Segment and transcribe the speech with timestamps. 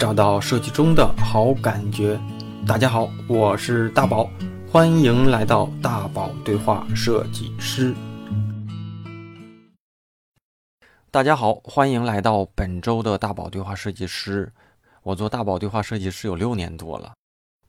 [0.00, 2.18] 找到设计中的好感觉。
[2.66, 4.30] 大家好，我是大宝，
[4.66, 7.94] 欢迎来到大宝对话设计师。
[11.10, 14.50] 大家好，欢迎来到本周的大宝对话设计师。
[15.02, 17.12] 我做大宝对话设计师有六年多了，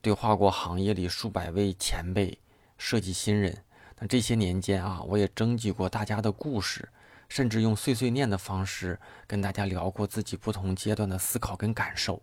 [0.00, 2.38] 对话过行业里数百位前辈、
[2.78, 3.54] 设计新人。
[3.98, 6.88] 那这些年间啊，我也征集过大家的故事。
[7.32, 12.20] 甚至用碎碎念的方式跟大家聊过自己不同阶段的思考跟感受。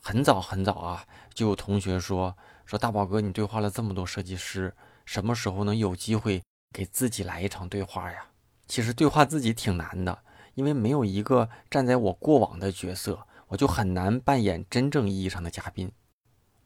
[0.00, 4.72] 很早很早啊，就有同学说说大宝哥，你对话了这么多设计师，
[5.04, 6.40] 什么时候能有机会
[6.72, 8.26] 给自己来一场对话呀？
[8.68, 10.22] 其实对话自己挺难的，
[10.54, 15.90] 因为没有一个站在我过往的角色，我就很难扮演真正意义上的嘉宾。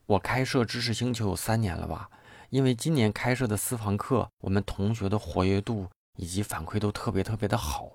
[0.05, 2.11] 我开设知识星球有三年了吧？
[2.51, 5.89] 因为今年开设的私房课，我们同学的活跃度。
[6.17, 7.91] 以及反馈都特别特别的好，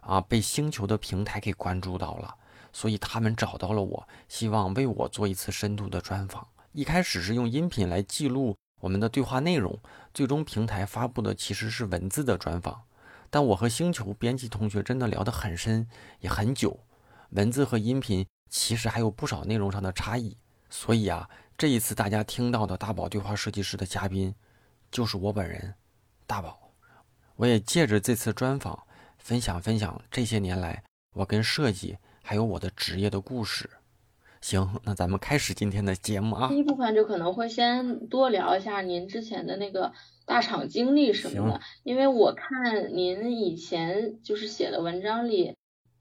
[0.00, 2.34] 啊，被星球的平台给关注到了，
[2.72, 6.46] 所以他们找到了我，希望为我做一次深度的专访。
[6.72, 9.78] 一开始是用音频来记录我们的对话内容，
[10.12, 12.82] 最终平台发布的其实是文字的专访。
[13.30, 15.88] 但我和星球编辑同学真的聊得很深，
[16.20, 16.78] 也很久，
[17.30, 20.36] 文字和音频其实还有不少内容上的差异。
[20.70, 24.34] 所以啊，这一次大家听到的大宝对话设计师的嘉宾，
[24.90, 25.74] 就是我本人，
[26.26, 26.65] 大宝。
[27.36, 28.86] 我也借着这次专访，
[29.18, 30.82] 分享分享这些年来
[31.14, 33.68] 我跟设计还有我的职业的故事。
[34.40, 36.48] 行，那咱们开始今天的节目啊。
[36.48, 39.92] 第一部分就可能会先多聊一下您之前的那个
[40.24, 45.54] 大厂经历什么的，因为我看您以前就是写的文章里。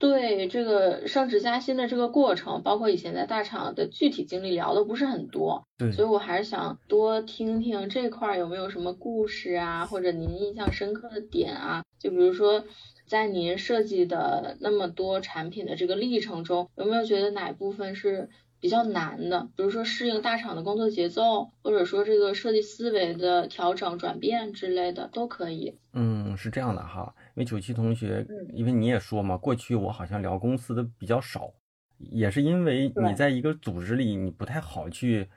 [0.05, 12.65] 对这个升职加薪的这个过程，包括以前在大厂的具体经历聊的不是很多，对，所以我还是想多听听这块有没有什么故事啊，或者您印象深刻的点啊，就比如说
[13.07, 19.47] 在您设计的那么多产品的这个历程中，有没有觉得哪部分是比较难的？
[19.57, 25.75] 比如说适应大厂的工作节奏，或者说这个设计思维的调整转变之类的都可以。
[25.93, 27.15] 嗯，是这样的哈。
[27.35, 31.51] 因为九七同学，因为你也说嘛，过去我好像聊公司的比较少，
[31.97, 35.27] 也是因为你在一个组织里，你不太好去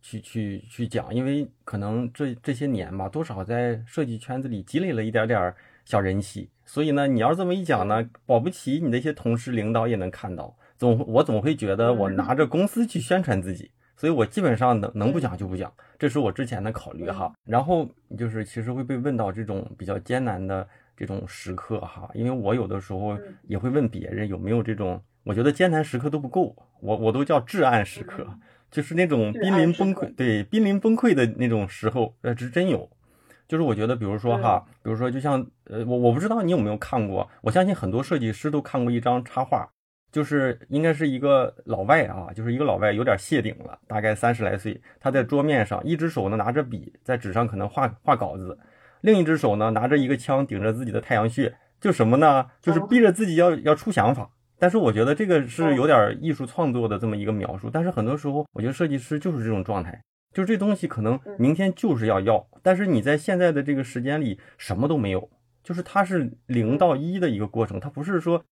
[0.00, 5.52] 去去去讲，因为可能这这些年吧，多少在设计圈子里积累了一点点
[5.84, 17.32] 小人气，所以呢，你要这么一讲呢，保不齐你那些同事领导也能看到，总我总会觉得我拿着公司去宣传自己，所以我基本上能能不讲就不讲，这是我之前的考虑哈。
[17.44, 20.64] 然后就是其实会被问到这种比较艰难的。
[21.00, 28.26] 这种时刻哈，因为我有的时候也会问别人有没有这种，我觉得艰难时刻都不够，我我都叫至暗时刻，
[28.70, 32.86] 就是那种濒临崩溃，对，濒临崩溃的那种时候，呃，是真有。
[33.48, 39.66] 就是我觉得，比如说哈，比如说就像呃，我我不知道你有没有看过，我相信很多设计师都看过一张插画，
[40.12, 48.58] 就是应该是一个老外啊，就是一个老外有点谢顶了，大概三十来岁，他在桌面上，一只手呢拿着笔在纸上可能画画稿子。
[49.02, 52.46] 另一只手呢，拿着一个枪顶着自己的太阳穴，就什么呢？
[52.60, 54.30] 就是逼着自己要要出想法。
[54.58, 57.70] 但是我觉得这个是有点艺术创作的这么一个描述。
[57.72, 60.02] 但是很多时候，我觉得设计师就是这种状态，
[60.34, 65.30] 就是这东西可能明天就是要要，但是你在现在的这个时间里什么都没有，
[65.64, 68.44] 就是它是零到一的一个过程，它不是说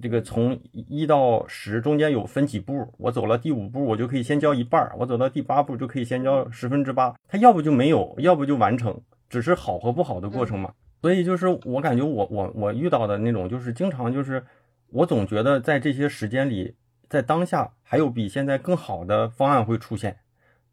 [0.00, 9.00] 这个从一到十中间有分几步，我走了第五步我就可以先交一半，我走到第八步就可以先交十分之八，它要不就没有，要不就完成。
[9.28, 10.72] 只是好和不好的过程嘛，
[11.02, 14.44] 所以就是我感觉我我我遇到的那种，就是经常就是
[14.90, 16.74] 我总觉得在这些时间里，
[17.08, 20.16] 在当下还有比现在更好的方案会出现，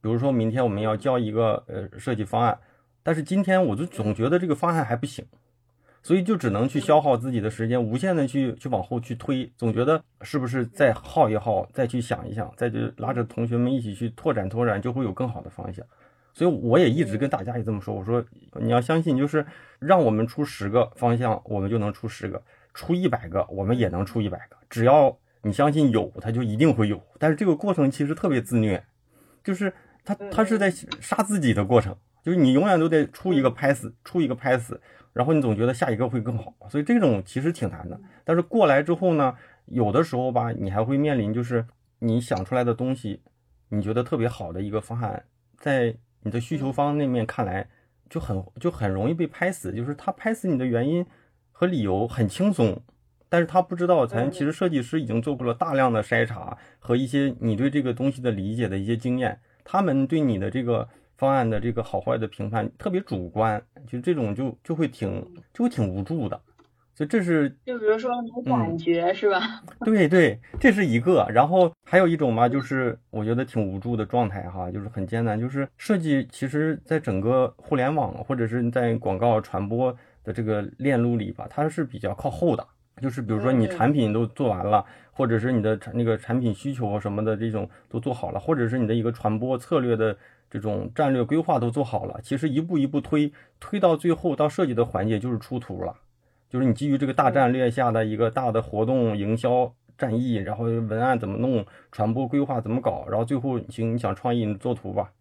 [0.02, 2.58] 比如说明天我们要交一个呃设计方案，
[3.04, 5.26] 但是今天我就总觉得这个方案还不行，
[6.02, 15.86] 所以就只能去消耗自己的时间，无限的去去往后去推，总觉得是不是再耗一耗，再去想一想，再去拉着同学们一起去拓展拓展，就会有更好的方向。
[16.35, 18.23] 所以我也一直跟大家也这么说，我说
[18.59, 19.46] 你要相信，就是
[19.79, 22.38] 让我们出十个方向，我们就能出十个；
[22.73, 24.57] 出一百个，我们也能出一百个。
[24.69, 27.02] 只要你相信有，它就一定会有。
[27.17, 28.84] 但是这个过程其实特别自虐，
[29.46, 29.73] 就是
[30.03, 34.81] 他他是在杀自己的过程，就是你永远都得出一个拍死，出一个拍死，
[35.14, 36.53] 然后你总觉得下一个会更好。
[36.67, 37.97] 所以这种其实挺难的。
[38.26, 39.34] 但是过来之后呢，
[39.67, 41.66] 有的时候吧，你还会面临就是
[41.99, 43.22] 你想出来的东西，
[43.70, 45.23] 你觉得特别好的一个方案，
[45.58, 45.96] 在。
[46.26, 47.68] 你的需求方那面看来
[48.10, 51.06] 就很就很容易被拍死，就是他拍死你的原因
[51.52, 52.82] 和理由很轻松，
[53.30, 65.24] 但是他不知道咱其实设计师已经做过了大量的筛查和一些你对这个东西的理解的一些经验，他们对你的这个方案的这个好坏的评判特别主观，就这种就就会挺
[65.54, 66.42] 就会挺无助的，
[66.96, 69.62] 所以这是就比如说没感觉是吧？
[69.84, 71.28] 对对，这是一个。
[71.30, 75.38] 然后还有一种嘛，就是我觉得挺无助的状态哈，就是很艰难。
[75.38, 82.66] 就是设计其实在整个互联网或者是在广告传播的这个链路里吧，它是比较靠后的。
[83.02, 90.16] 就是比如说你产品都做完了，或者是你的产那个产品需求什么的这种都做好了，或者是你的一个传播策略的。
[90.48, 95.94] 这种战略规划都做好了，其实一步一步推，推到最后到设计的环节就是出图了，
[96.50, 105.12] 就是你基于这个大战略下的一个大的活动营销战役，然后文案怎么弄，传播规划怎么搞，然后最后行你想创意你做图吧。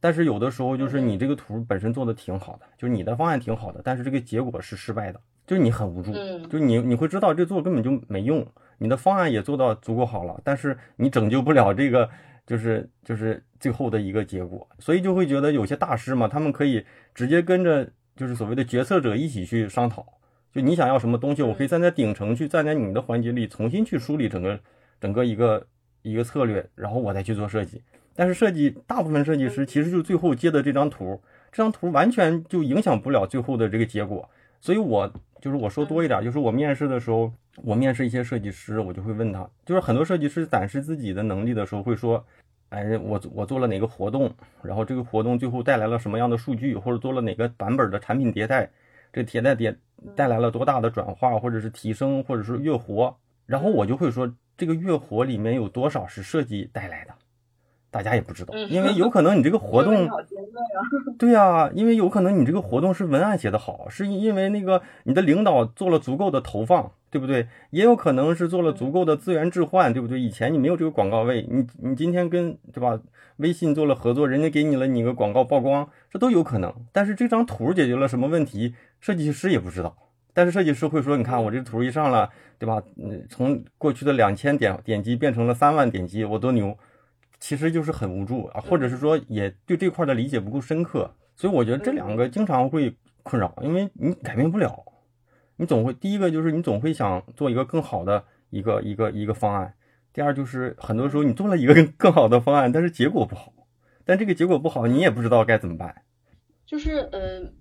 [0.00, 8.46] 但是有的时候就是你这个图本身做的挺好的，就是你的方案挺好的，但是这个结果是失败的，就是你很无助，就是你你会知道这做根本就没用，
[8.78, 12.08] 你的方案也做到足够好了，但是你拯救不了这个。
[12.46, 16.84] 就是就是最后的一个结果，所以就会觉得有些大师嘛，他们可以
[17.14, 20.06] 直接跟着就是所谓的决策者一起去商讨。
[20.54, 24.58] 就你想要什么东西，我可以站在顶层去站在你的环节里重新去梳理整个
[25.00, 25.66] 整个一个
[26.02, 27.82] 一个策略，然后我再去做设计。
[28.14, 31.20] 但是设计大部分设计师其实就最后接的这张图，
[31.50, 34.30] 这张图完全就影响不了最后的这个结果。
[34.60, 37.32] 所以我就是我说多一点，就是我面试的时候。
[37.62, 42.26] 我面试一些设计师，我就会问他，就是很多设计师展示自己的能力的时候，会说，
[42.70, 44.28] 哎，我我做了哪个活动，
[44.60, 48.68] 然后这个活动最后带来了什么样的数据，或者做了哪个版本的产品迭代，
[49.14, 49.78] 这迭代点
[50.16, 53.16] 带来了多大的转化，或者是提升，或者是月活，
[53.46, 57.14] 然后我就会说，这个月活里面有多少是设计带来的。
[57.94, 60.10] 大家也不知道，因为有可能你这个活动，
[61.16, 67.46] 对呀，因为有可能你这个活动是文案写的好，是因为那个你的领导做了足够的投放，对不对？
[67.70, 70.18] 也有可能是做了足够的资源置换，对不对？
[70.18, 72.98] 以前你没有这个广告位，你你今天跟对吧？
[73.36, 76.74] 微信做了合作，人家给你了你个广告曝光，这都有可能。
[76.90, 79.96] 但是这张图解决了什么问题，设计师也不知道。
[80.32, 82.82] 但是设计师会说，你看我这图一上了，对吧？
[82.96, 86.76] 嗯，从过去的两千点点击变成了三万点击，我多牛。
[87.40, 94.84] 其实就是很无助啊，或者是说也对这块的理解不够深刻，所以我觉得这两个经常会困扰，因为你改变不了，
[95.56, 99.74] 你总会第一个就是你总会想做一个更好的一个一个一个方案，
[100.12, 103.52] 第二就是很多时候你做了一个更更好的方案，但是结果不好，
[104.04, 106.02] 但这个结果不好，你也不知道该怎么办，
[106.64, 107.52] 就是呃。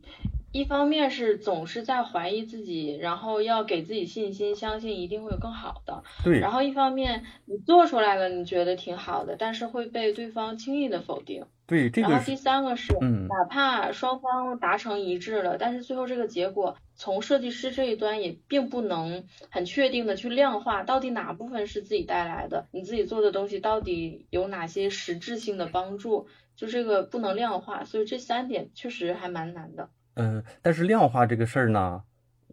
[0.53, 6.03] 一方面是总是在怀疑自己，然后要给自己信心，相信一定会有更好的。
[6.23, 6.39] 对。
[6.39, 11.47] 然后一方面你做出来了，你觉得挺好的，但是会被对方轻易的否定。
[11.65, 12.07] 对，这个。
[12.07, 29.89] 然后第三个是，哪怕双方达成一致了，但是最后这个结果从设计师这一端也并不能很确定的去量化，到底哪部分是自己带来的，你自己做的东西到底有哪些实质性的帮助，就这个不能量化，所以这三点确实还蛮难的。
[30.15, 32.01] 嗯，但是量化这个事儿呢，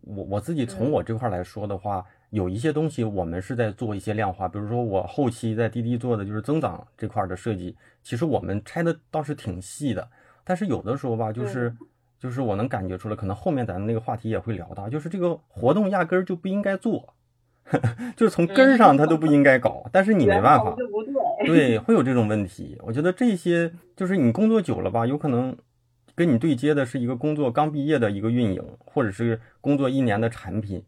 [0.02, 10.08] 我我自己从我这块来说的话，有一些东西我们是在做一些量化，比如说我后期在滴滴做的就是增长这块的设计，其实我们拆的倒是挺细的，
[10.42, 11.74] 但是有的时候吧，就是
[12.18, 17.14] 就是我能感觉出来，可能后面咱们那个话题也会聊到，就是这个活动压根儿就不应该做，
[18.16, 20.74] 就是从根儿上它都不应该搞，但是你没办法，
[21.44, 22.78] 对，会有这种问题。
[22.84, 25.54] 我觉得这些就是你工作久了吧，有可能。
[26.20, 30.84] 跟你对接的是一个工作刚毕业的一个运营，或者是工作一年的产品，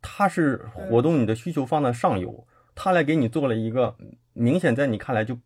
[0.00, 3.94] 他是活动你的需求放在上游，他来给你做了一个
[4.32, 5.36] 明显在你看来就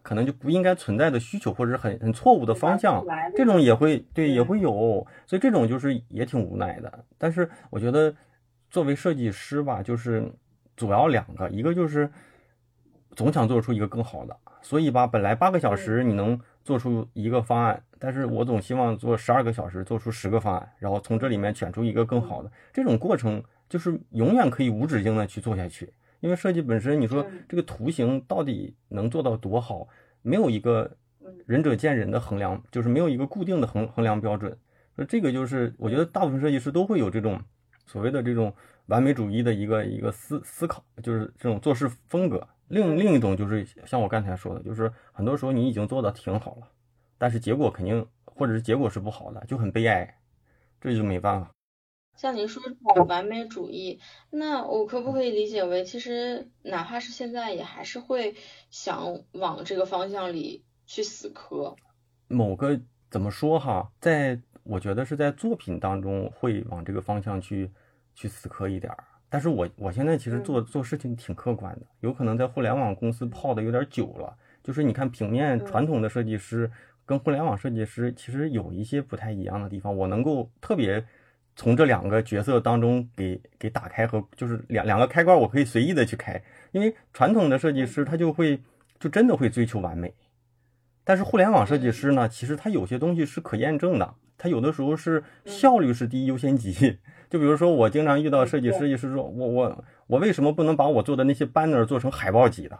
[0.00, 3.04] 可能就不应该存在的需求，或者是很很错误的方向，
[3.34, 7.04] 这种也会对也会有，所以这种就是也挺无奈的。
[7.18, 8.14] 但是我觉得
[8.70, 10.32] 作为设计师吧，就是
[10.76, 12.08] 主要两个，一个就是
[13.16, 17.82] 总想做出一个更好的，所以吧，本来八个小时你能做出一个方案。
[17.98, 22.52] 但是我总希望做十二个小时，做出十个方案，然后从这里面选出一个更好的。
[22.74, 25.90] 这种过程就是永远可以无止境的去做下去。
[26.20, 29.88] 因为设计本身，你说这个图形到底能做到多好，
[30.20, 30.94] 没有一个
[31.46, 34.54] 仁者见仁的衡量，就是没有一个固定的衡衡量标准。
[34.94, 37.40] 那这个就是我觉得大部分设计师都会有这种
[37.86, 38.52] 所谓的这种
[38.88, 42.46] 完美主义的一个一个思思考，就是这种做事风格。
[42.68, 46.68] 另另一种就是像我刚才说的，就是很多时候你已经做的挺好了。
[47.16, 50.18] 但是结果肯定，或者是结果是不好的，就很悲哀，
[50.80, 51.50] 这就没办法。
[52.16, 58.34] 像您说这种完美主义，那我可不可以理解为，其实哪怕是现在，也还是会
[58.70, 61.76] 想往这个方向里去死磕？
[62.26, 62.80] 某个
[63.10, 67.70] 怎么说哈，在我觉得是在作品当中会往这个方向去
[68.18, 68.98] 去死磕一点儿。
[69.28, 76.68] 但是我我现在其实做做事情挺客观的，有可能在互联网公司泡的有点久了，就是你看平面传统的设计师。
[77.06, 81.02] 跟互联网设计师其实有一些不太一样的地方，我能够特别
[81.56, 86.38] 从这两个角色当中给给打开和就是两两个开关，我可以随意的去开。
[86.72, 88.60] 因为传统的设计师他就会
[89.00, 90.12] 就真的会追求完美，
[91.02, 96.98] 但是互联网设计师呢，其实他有些东西是可验证的，他有的时候是效率是第一优先级。
[97.28, 102.78] 就比如说我经常遇到设计师，就是说我我我为什么不能把我做的那些 banner 做成海报级的？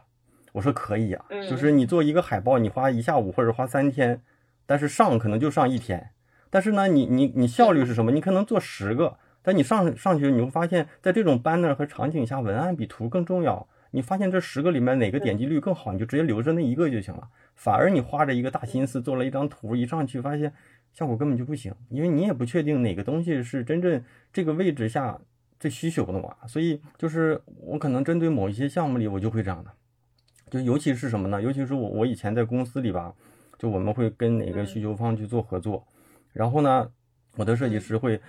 [0.53, 4.23] 我说可以啊，就是你做一个海报，你花一下午或者花三天，
[4.67, 6.11] 但是上可能就上一天。
[6.51, 8.11] 但是呢，你你你效率是什么？
[8.11, 13.69] 你可能做十个，但你上上去你会发现，在这种 banner 和场景下，文案比图更重要。
[13.91, 17.29] 你发现这十个里面哪个点击率更好，你就直接留着那一个就行了。
[17.55, 20.53] 反而你花着一个大心思做了一张图，一上去发现
[20.93, 24.03] 效果根本就不行，因为你也不确定哪个东西是真正
[24.33, 25.19] 这个位置下
[25.61, 26.35] 最需求的嘛。
[26.47, 29.71] 所以就是我可能针对某一些项目里，我就会这样的。
[30.51, 31.41] 就尤其是什么呢？
[31.43, 33.13] 尤其是我我以前在公司里吧，
[33.59, 35.87] 就我们会跟哪个需求方去做合作，
[36.33, 36.91] 然后呢，
[37.37, 38.21] 我的设计师会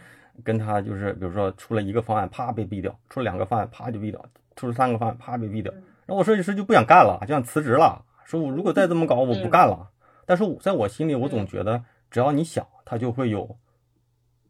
[0.44, 4.20] 跟他就是，比如说出了一个方案，啪被毙掉；出了两个方案，啪就毙掉；
[4.56, 5.72] 出了三个方案，啪被毙掉。
[6.06, 9.90] 然后我设计师就不想干了，就想辞职了，说我如果再这么搞，我不干了。
[10.26, 13.58] 但是我在我心里，我总觉得只要你想，他就会有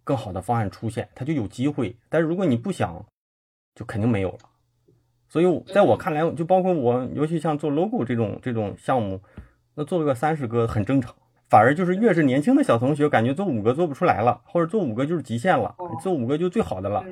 [0.04, 1.96] 更好的方案出现，他就有机会。
[2.10, 3.06] 但是如果你不想，
[3.76, 4.40] 就肯定没有了。
[5.28, 9.22] 所以，在我看来，就包括我，尤其像做 logo 这种这种项目，
[9.76, 11.16] 那做个三十个很正常。
[11.50, 17.04] 反而就是越是年轻的小同学，感觉做五个做不出来了，或者做五个就是极限了，做五个就最好的了。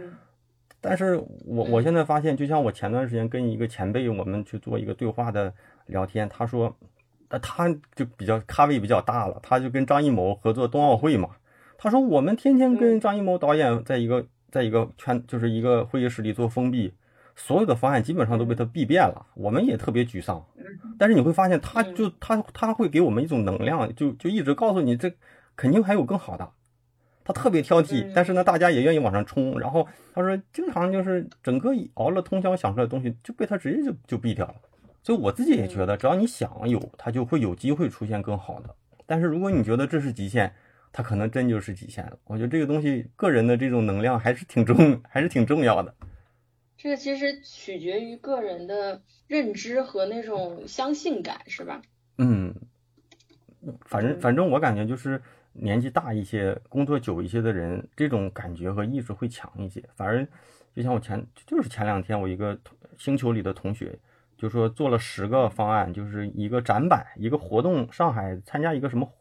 [0.79, 5.51] 但是我我现在发现，就像我前段时间跟一个前辈，我们去做一个对话的
[5.87, 6.75] 聊天，他说，
[7.29, 11.29] 呃，他就比较咖位比较大了，他就跟张艺谋合作冬奥会嘛。
[11.77, 16.93] 他说我们天天跟张艺谋导演在一个在一个圈，就是一个会议室里做封闭。
[17.39, 20.43] 所有的方案基本上都被他避变了，我们也特别沮丧。
[20.97, 25.13] 但是你会发现，他就他他会给我们一种能量，就就一直告诉你，这
[25.55, 26.49] 肯定还有更好的。
[27.23, 29.59] 他特别挑剔，但是呢，大家也愿意往上冲。
[29.59, 34.55] 然后他说，经常就是整个熬了通宵想出来的东西，就被他直接就就毙掉了。
[35.07, 38.75] 所以我自己也觉得，只要你想有，它就会有机会出现更好的。
[39.05, 40.53] 但是如果你觉得这是极限，
[40.91, 42.19] 它可能真就是极限了。
[42.25, 45.95] 我觉得这个东西，个人的这种能量还是挺重，还是挺重要的。
[46.75, 51.81] 这个其实取决于个人的认知和那种相信感，是吧？
[52.17, 52.53] 嗯，
[53.85, 55.21] 反正反正我感觉就是
[55.53, 59.81] 年纪大一些、工作久一些的人，这种感觉和意识会强一些。
[59.95, 60.27] 反而
[60.75, 62.59] 就像我前就是前两天，我一个
[62.97, 63.97] 星球里的同学
[64.37, 69.11] 就说做了十个方案，就是一个展板、一个活动，上海参加一个什么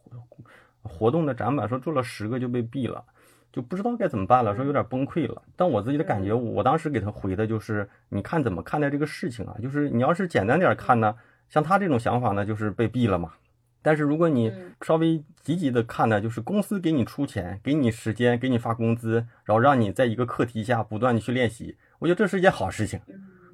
[0.83, 3.03] 活动的展板，说做了十个就被毙了。
[3.51, 5.41] 就不知道该怎么办了，说有点崩溃了。
[5.55, 9.55] 但我自己的感觉，我当时给他回的就是：你看怎么看待这个事情啊？
[9.59, 11.15] 就是你要是简单点看呢，
[11.49, 13.33] 像他这种想法呢，就是被毙了嘛。
[13.81, 22.99] 但是如果你稍微积极的看呢，就是公司给你出钱，给你时间，给你发工资，然后让你在一个课题下不断的去练习，我觉得这是一件好事情，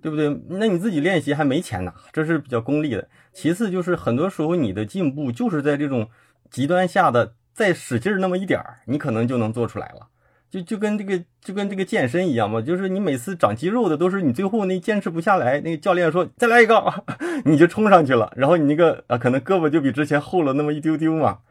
[0.04, 0.40] 对不对？
[0.50, 3.08] 那你自己练习还没钱拿，这是比较功利的。
[3.32, 6.08] 其次就是很多时候你的进步就是在这种
[6.52, 7.34] 极端下的。
[7.56, 10.08] 再使劲儿那么一点儿，你可能就能做出来了。
[10.50, 16.84] 就就跟这个就跟这个健身一样嘛，就是你每次长肌肉的都是你最后那坚持不下来，那个教练说再来一个，
[17.46, 21.42] 你就冲上去了，然后你那个啊可能胳膊就比之前厚了那么一丢丢嘛。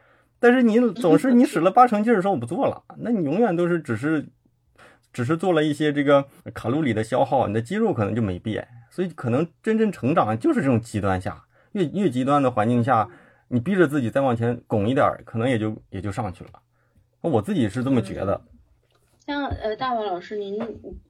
[0.40, 4.26] 但是你总是你使了八成劲儿说我不做了，那你永远都是只是
[5.12, 8.66] 只是做了一些这个卡路里的消耗，你的肌肉可能就没变。
[8.90, 13.08] 所以可能真正成长就是这种极端下，越越极端的环境下。
[13.48, 16.50] 你逼着自己再往前拱一点，可能也就也就上去了。
[17.20, 18.40] 我自己是这么觉得。
[19.26, 20.58] 像呃，大宝老师，您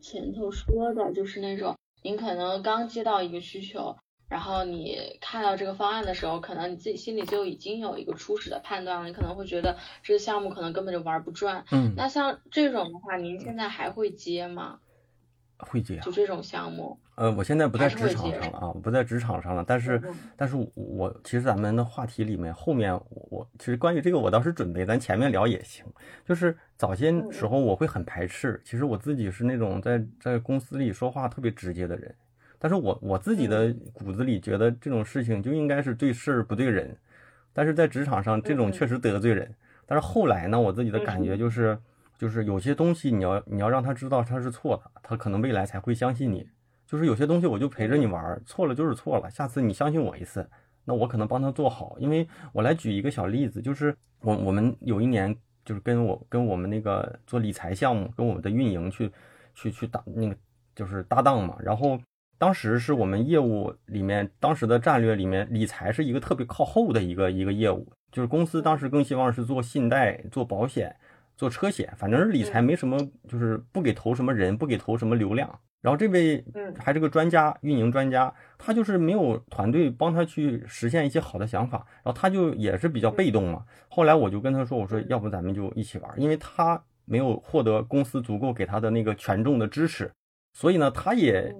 [0.00, 3.96] 前头说的就是那种，您可能刚接到一个需求，
[4.32, 11.62] 然后你看到这个方案的时候，可能你自己心里就已经有一个初始的判断了，你可能会觉得这个项目可能根本就玩不转。
[11.70, 11.92] 嗯。
[11.94, 14.78] 那像这种的话，您现在还会接吗？
[15.58, 15.98] 会接。
[15.98, 16.98] 就这种项目。
[17.14, 19.62] 呃，我现在不在职场上了啊，不在职场上了。
[19.68, 20.02] 但是，
[20.34, 25.84] 但是我其实咱们的话题里面后面我其实关于这个我倒是准备，咱前面聊也行。
[26.26, 32.12] 就是早些时候我会很排斥，其实我自己是那种在在公司里说话特别直接的人，
[32.62, 36.96] 但是我我自己的骨子里觉得这种事情就应该是对事儿不对人，
[37.52, 39.52] 但是在职场上这种确实得罪人。
[39.84, 41.76] 但是后来呢，我自己的感觉就是，
[42.16, 46.48] 就是有些东西你要你要让他知道他是错的，他可能未来才会相信你。
[46.86, 50.48] 就是有些东西我就陪着你玩，错了就是错了，下次你相信我一次，
[50.84, 51.96] 那我可能帮他做好。
[51.98, 59.10] 因为我来举一个小例子，就是我我们有一年就是跟我跟我们那个做理财项目，跟我们的运营去
[59.52, 60.36] 去去搭那个
[60.76, 61.56] 就是搭档嘛。
[61.60, 61.98] 然后
[62.42, 70.96] 当时是我们业务里面当时的战略里面，理财是一个特别靠后的一个一个业务，就是公司当时更希望是做信贷、做保险，
[71.36, 75.48] 做车险，反正是理财没什么，就是不给投什么人，不给投什么流量。
[75.82, 76.44] 然后这位
[76.76, 83.64] 还是个专家，运营专家，他就是没有团队帮他去实现一些好的想法，然后他就也是比较被动嘛。
[83.88, 90.10] 后来我就跟他说，我说要不咱们就一起玩，因为他没有获得公司足够给他的那个权重的支持，
[90.52, 91.54] 所以呢，他也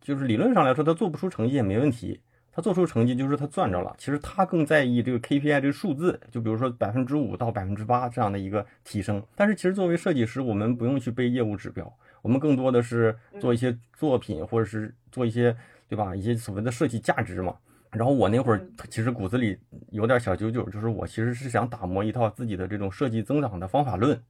[0.00, 2.20] 就是理论上来说，他做不出成绩也没问题。
[2.54, 9.22] 他做出成绩就是他赚着了，其实他更在意这个 KPI 这个数字，就比如说百分之五到百分之八这样的一个提升。
[9.34, 15.56] 但是其实作为设计师，我们不用去背业务指标，我们更多的是做一些作品，或者是做一些，
[15.88, 16.14] 对吧？
[16.14, 17.56] 一些所谓的设计价值嘛。
[17.90, 19.58] 然后我那会儿其实骨子里
[19.90, 24.22] 有点小九九，就是我其实是想打磨一套自己的这种设计增长的方法论。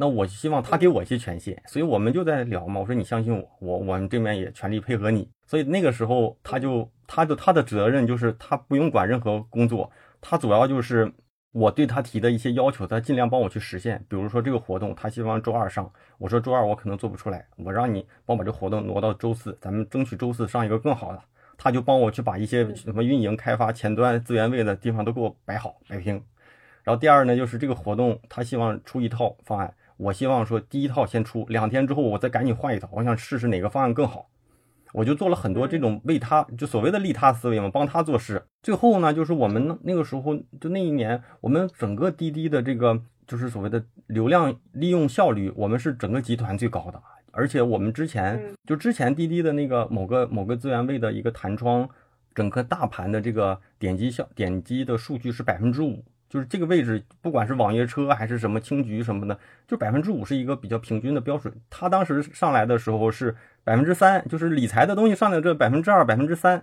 [0.00, 2.80] 那我希望他给我一些权限，所以我们就在聊嘛。
[2.80, 5.28] 我说你相信我，我我们这边也全力配合你。
[5.44, 9.90] 所以那个时候他就他的他的责任就是他不用管任何工作，
[10.20, 11.12] 他主要就是
[11.50, 13.98] 我对他提的一些要求，他尽量帮我去实现。
[14.08, 21.20] 比如说这个活动，他希望周二上，我说周二我可能做不出来，我让你帮我把这活动挪到周四，咱们争取周四上一个更好的。
[21.56, 26.22] 他就帮我去把一些什么运营、开发、前端资源位的地方都给我摆好摆平。
[26.84, 29.74] 然后第二呢，就是这个活动他希望出一套方案。
[29.98, 32.88] 我希望说第一套先出，两天之后我再赶紧换一套。
[32.92, 34.28] 我想试试哪个方案更好，
[34.94, 38.42] 我就做了很多这种为他就所谓的利他思维嘛，帮他做事。
[38.62, 47.02] 最后呢，就是我们那个时候就那一年，我们整个滴滴的这个就是所谓的流量利用效率，我们是整个集团最高的。
[47.32, 51.88] 而且我们之前就之前滴滴的那个某个某个资源位的一个弹窗，
[52.34, 56.04] 整个大盘的这个点击效点击的数据是百分之五。
[56.28, 61.52] 就是这个位置，不管是网约车还是什么青桔什么的，就百分之五是一个比较平均的标准。
[61.70, 66.62] 他当时上来的时候是百分之三，就是理财的东西上来这百分之二、百分之三。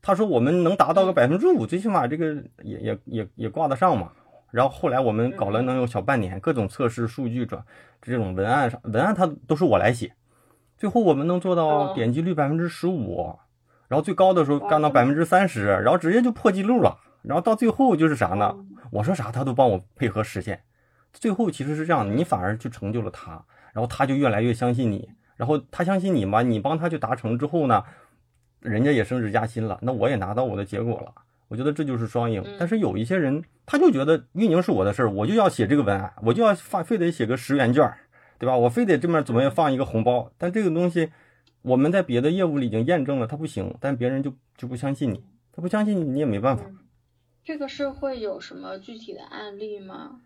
[0.00, 4.12] 他说我们能达到个百分之五，最起码这个也也也也挂得上嘛。
[4.50, 7.60] 然后后来我们搞了能有小半年，各种测试数据转
[8.00, 10.12] 这种文案上文案，他都是我来写。
[10.76, 13.34] 最后我们能做到点击率百分之十五，
[13.88, 16.96] 然后最高的时候干到百分之三十，然后直接就破纪录了。
[17.22, 18.54] 然后到最后就是啥呢？
[18.94, 20.62] 我说啥他都帮我配合实现。
[21.12, 27.82] 最后其实是这样，你反而就成就了他，然后他就越来越相信你，然后他相信你嘛，你帮他去达成之后呢，
[28.60, 31.12] 人家也升职加薪了，那我也拿到我的结果了。
[31.48, 32.44] 我觉得这就是双赢。
[32.56, 37.92] 但是有一些人他就觉得运营是我的事儿，我就要写这个文案，我就要发，非得写个十元券，
[38.38, 38.56] 对吧？
[38.56, 40.30] 我非得这面怎么样放一个红包。
[40.38, 41.10] 但这个东西
[41.62, 46.64] 我们在别的业务里已经验证了，他不行，但别人就就不相信你，他不相信你，你也没办法。
[47.44, 50.20] 这个是会有什么具体的案例吗？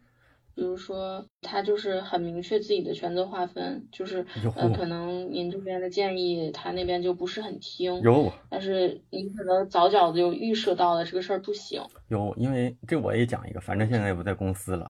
[0.54, 4.26] 比如说他就是很明确自己的权责划分，就是
[4.56, 11.80] 呃可能您这边的建议他那边就不是很听，有，但是你可能早早的就预设到了这个事儿不行。
[12.08, 14.88] 有，因为这我也讲一个，反正现在也不在公司了。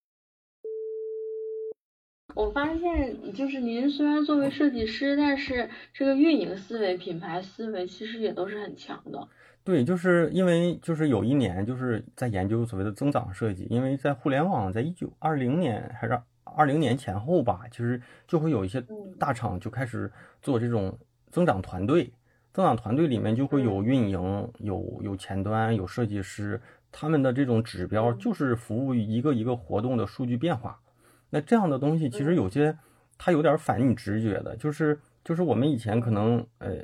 [2.34, 9.28] 我发现就是您虽然作为设计师，但是这个运营思维、品牌思维其实也都是很强的。
[9.68, 18.82] 对，就是因为就是有一年就是在研究所谓的增长设计，因为在互联网，在一九二零年还是二零年前后吧，其实就会有一些
[19.18, 20.96] 大厂就开始做这种
[21.30, 22.10] 增长团队，
[22.54, 26.58] 增长团队里面就会有运营，有有前端，有设计师，
[26.90, 30.80] 他们的这种指标就是服务于一个一个活动的数据变化。
[31.28, 32.74] 那这样的东西其实有些
[33.18, 36.76] 它有点反你直觉的，就是就是我们以前可能呃。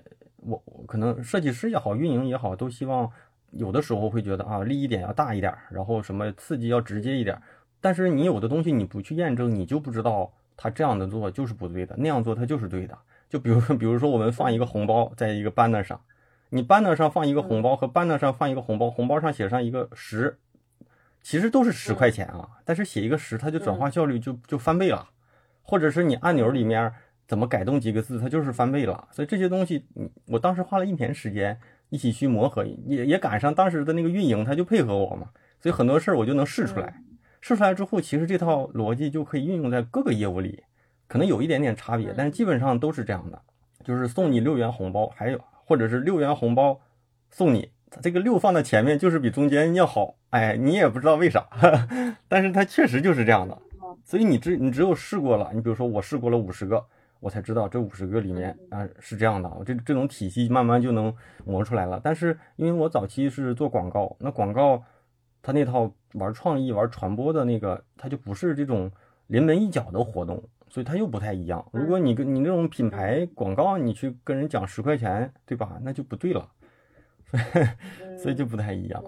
[0.47, 3.11] 我可能设计师也好，运营也好，都希望
[3.51, 7.41] 有的时候会觉得啊，利益点要大一点，然后什么刺激要直接一点。
[7.81, 12.97] 但是你有的东西你不去验证，你就不知道他这样的做就是不对的，那样做他就是对的。
[13.29, 16.01] 就比如说，比如说我们放一个红包在一个 banner 上，
[16.51, 20.39] 你 banner 上放一个红包和 banner 上放一个红包，红包上写上一个十，
[21.23, 25.09] 其实都是十块钱啊，但是写一个十，它就转化效率就就翻倍了，
[25.63, 26.93] 或者是你按钮里面。
[27.27, 29.09] 怎么改动几个字，它就是翻倍了。
[29.11, 31.59] 所以这些东西，嗯，我当时花了一年时间
[31.91, 35.29] 一起去磨合，也也赶上当时的那个运营，他就配合我嘛。
[35.61, 37.03] 所以很多事儿我就能试出来。
[37.41, 40.63] 试出来之后，其实这套逻辑就可以运用在各个业务里，
[41.07, 43.41] 可能有一点点差别，但是基本上都是这样的。
[43.85, 46.81] 就是送你六元红包，还有或者是六元红包
[47.31, 50.15] 送你，这个六放在前面就是比中间要好。
[50.31, 51.47] 哎，你也不知道为啥，
[52.29, 53.59] 但是它确实就是这样的。
[54.05, 56.85] 所以你只你只有试过了，你比如说我试过了五十个。
[57.25, 61.11] 我才知道这五十个里面啊是这样的，我这这种体系慢慢就能
[61.47, 61.99] 磨出来了。
[62.05, 64.85] 但是因为我早期是做广告，那广告
[65.41, 68.91] 它那套玩创意、玩传播的那个，它就不是这种
[69.29, 71.67] 临门一脚的活动，所以它又不太一样。
[71.73, 75.81] 如果你跟你那种品牌广告，你去跟人讲十块钱，对吧？
[75.83, 76.47] 那就不对了，
[78.21, 79.03] 所以就不太一样。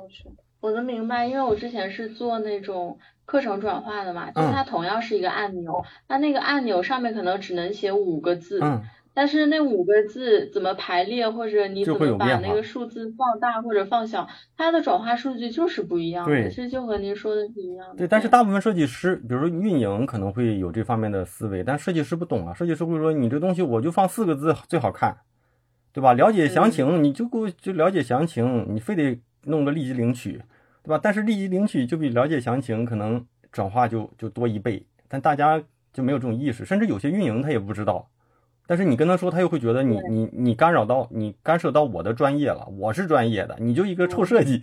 [0.61, 8.61] 我能明白，因为我之前是做那种课程转化的嘛，就是它同样是一个按钮，那那个按钮上面可能只能写五个字。
[8.63, 8.83] 嗯。
[9.19, 16.51] 但是那五个字怎么排列，或者你怎么把那个数字放大或者放小，它的转化数据就是不一样的。
[16.51, 17.97] 其实就和您说的是一样的。
[17.97, 22.53] 对，但是大部分设计师，比如说运营可能会有这方面的思维，但设计师不懂啊。
[22.53, 25.17] 设计师会说，你这东西我就放四个字最好看，
[25.95, 26.13] 对吧？
[26.13, 30.41] 了解详情你就给我就了解详情，你非得弄个立即领取，
[30.83, 31.01] 对吧？
[31.03, 38.09] 但是立即领取就比了解详情可能转化就就多一倍，但大家就没有这种意识，甚至有些运营他也不知道。
[38.69, 44.61] 但是你跟他说，他又会觉得你你你干扰到你干涉到我的专业了，我是专业的，你就一个臭设计，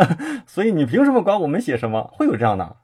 [0.46, 2.10] 所以你凭什么管我们写什么？
[2.12, 2.76] 会有这样的。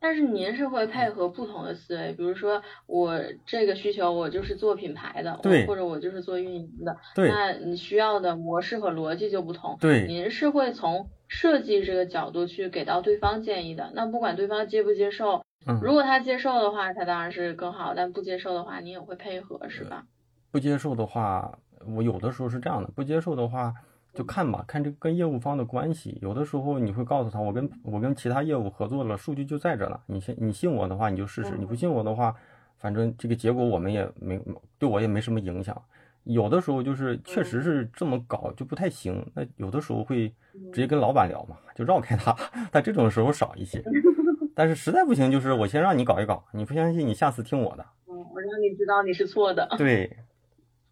[0.00, 20.04] 但是您是会配合不同的思维，比如说我这个需求我就是做品牌的，对，或者我就是做运营的，对，那你需要的模式和逻辑就不同，对，您是会从设计这个角度去给到对方建议的，那不管对方接不接受，嗯，如果他接受的话，他当然是更好，但不接受的话，您也会配合，是吧？
[20.50, 21.58] 不接受的话，
[21.96, 22.90] 我有的时候是这样的。
[22.94, 23.74] 不接受的话，
[24.14, 26.18] 就看吧，看这个跟业务方的关系。
[26.20, 30.00] 有的时候你会告诉他，我跟我跟其他业务合作了，数据就在这呢。
[30.06, 32.34] 你信你信我的话，你就试试；你不信我的话，
[32.78, 34.40] 反正这个结果我们也没
[34.78, 35.80] 对我也没什么影响。
[36.24, 39.24] 有的时候就是确实是这么搞就不太行。
[39.34, 40.28] 那有的时候会
[40.72, 42.36] 直接跟老板聊嘛，就绕开他。
[42.72, 43.82] 但这种时候少一些。
[44.54, 47.86] 但是实在不行，就是我先让你搞一搞，你不相信，你下次听我的。
[48.08, 49.68] 嗯，我让你知道你是错的。
[49.78, 50.10] 对。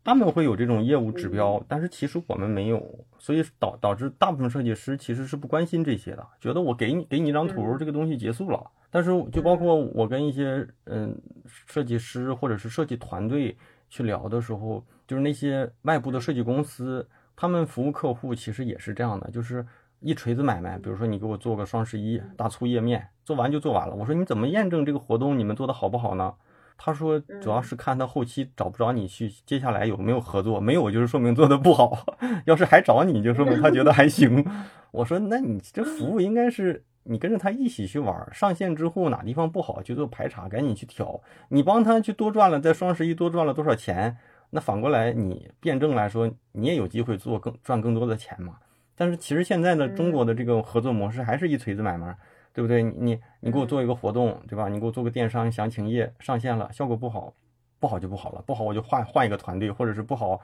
[0.06, 2.80] 他们会有这种业务指标，但是其实我们没有，
[3.18, 8.70] 所以导导致大部分设计师其实是不关心这些的，觉得我给你给你一张图，这个东西结束了。
[8.88, 13.56] 但是就包括我跟一些嗯设计师或者是设计团队
[13.90, 19.66] 去聊的时候，就是那些外部的设计公司，他们服务客户其实也是这样的，就是
[19.98, 20.78] 一锤子买卖。
[20.78, 23.96] 比如说你给我做个双十一大促页面，做完就做完了。
[23.96, 26.32] 我说你怎么验证这个活动你们做的好不好呢？
[26.78, 32.04] 他说，主要是看他后期找不着你去，接下来有没有合作，没有就是说明做的不好。
[32.44, 34.44] 要是还找你，就说明他觉得还行。
[34.92, 41.20] 我说，那你这服务应该是你跟着他一起去玩，上线之后哪地方不好去做排查，赶紧去调。
[41.48, 44.16] 你帮他去多赚了，在双十一多赚了多少钱，
[44.50, 48.56] 那反过来你辩证来说，你也有机会做更赚更多的钱嘛。
[48.94, 52.16] 但是其实现在的中国的这个合作模式还是一锤子买卖。
[52.56, 52.82] 对不对？
[52.82, 54.66] 你你给我做一个活动，对吧？
[54.66, 57.34] 你给我做个电商详情页上线了，效果不好，
[57.78, 60.40] 不好就不好了，不好我就换换一个团队，或者是不好，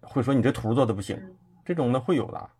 [0.00, 1.16] 会说你这图做的不行，
[1.64, 2.50] 这种的会有的。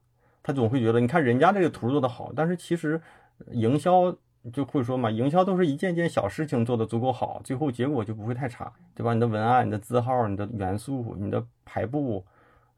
[0.41, 3.01] 他总会觉得，你看人家这个图做的好，但是其实
[3.51, 4.15] 营销
[4.53, 9.15] 就会说嘛，营销都是一件件小事情做的足够好，最后结果就不会太差，对吧？
[9.15, 12.25] 你的文案、你的字号、你的元素、你的排布，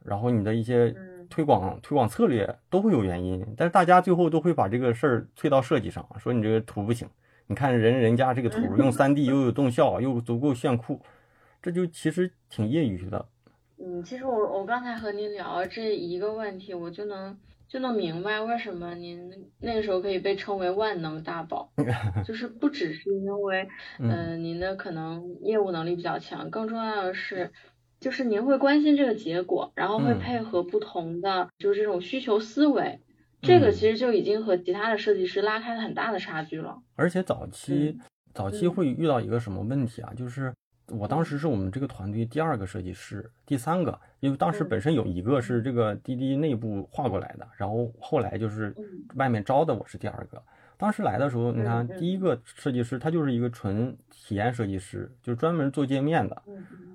[0.02, 0.96] 然后你的一些。
[1.28, 7.08] 推广推广策略都会有原因，但是大家最后都会把这个事儿推到设计上，说你这个图不行。
[7.46, 11.00] 你看人人家这个图用三 D 又有动效又足够炫酷，
[11.62, 13.26] 这就其实挺业余的。
[13.78, 21.70] 嗯，其实我我刚才和您聊这一个问题，我就能就能明白为什么您那个时候可以被称为万能大宝，
[22.26, 23.68] 就是不只是因为
[24.00, 27.52] 嗯您的可能业务能力比较强，更重要的是。
[28.06, 33.00] 就是您会关心这个结果，然后会配合不同的，就是这种需求思维，
[33.42, 36.80] 这个其实就已经和其他的设计师拉开了很大的差距了。
[36.94, 37.98] 而且早期
[38.32, 40.12] 早期会遇到一个什么问题啊？
[40.16, 40.54] 就是
[40.86, 48.72] 我当时是我们这个团队第二个设计师，第三个，因为当时本身有一个是这个滴滴内部划过来的，然后后来就是
[49.16, 50.40] 外面招的，我是第二个。
[50.78, 56.42] 当时来的时候，你看第一个设计师他就是一个纯体验设计师，就是专门做界面的。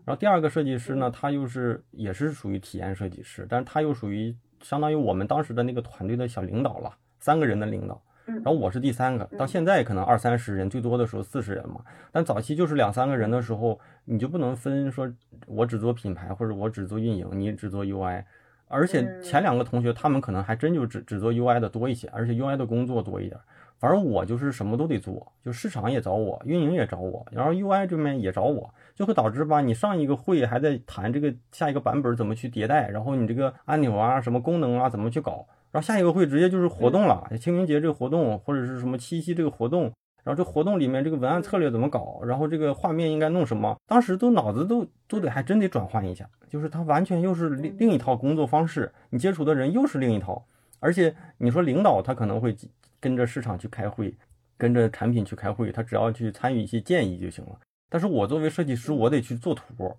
[0.06, 8.02] 然后第二个设计师呢，他又是也是属于体验设计师，但是他又属于相当于我们当时的那个团队的小领导了，三个人的领导。
[8.26, 11.82] 然后我是第三个，到现在可能二三十人，最多的时候四十人嘛。
[12.12, 15.12] 但早期就是两三个人的时候，你就不能分说，
[15.48, 18.24] 我只做品牌或者我只做运营，你只做 UI。
[18.72, 23.40] 而且前两个同学他们可能还真就只只做 UI 的多一些，而且 UI 的工作多一点。
[23.78, 39.92] 反正我就是什么都得做，就市场也找我，运营也找我，然后 UI 这边也找我，就会导致吧，你上一个会还在谈这个下一个版本怎么去迭代，然后你这个按钮啊、什么功能啊怎么去搞，然后下一个会直接就是活动了，清明节这个活动或者是什么七夕这个活动，
[40.24, 50.46] 然后这活动里面这个文案策略怎么搞，然后这个画面应该弄什么，当时都脑子都都得还真得转换一下，就是它完全又是另另一套工作方式，你接触的人又是另一套，
[50.80, 52.56] 而且你说领导他可能会。
[53.04, 54.16] 跟着市场去开会，
[54.60, 57.60] 跟着产品去开会，他只要去参与一些建议就行了。
[57.90, 59.98] 但是我作为设计师，我得去做图，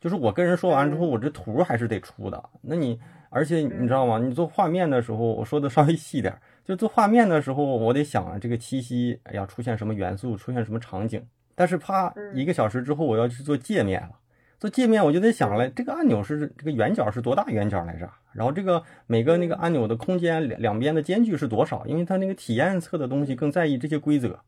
[0.00, 2.50] 就是我跟人说完之后，我这图还是得出的。
[2.62, 2.98] 那你
[3.30, 4.18] 而且你知道吗？
[4.18, 11.24] 你做画面的时候，我说的稍微细点，就做画面的时候，我得想这个七夕要出现什么元素，出现什么场景。
[11.54, 14.10] 但是啪，一个小时之后我要去做界面了，
[14.58, 18.08] 做界面我就得想了，这个按钮是这个圆角是多大圆角来着？
[18.32, 21.84] 然后这个每个那个按钮的空间两两边的间距是多少？
[21.84, 24.38] 因为它那个体验测的东西更在意这些规则，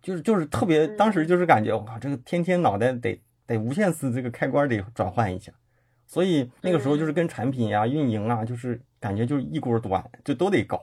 [0.00, 5.50] 就是就是特别，当时就是感觉我靠，这个天天脑袋得得无限次这个开关得转换一下。
[6.06, 10.80] 所以那个时候就是跟产品呀、运营啊，就是感觉就是一锅端，就都得搞。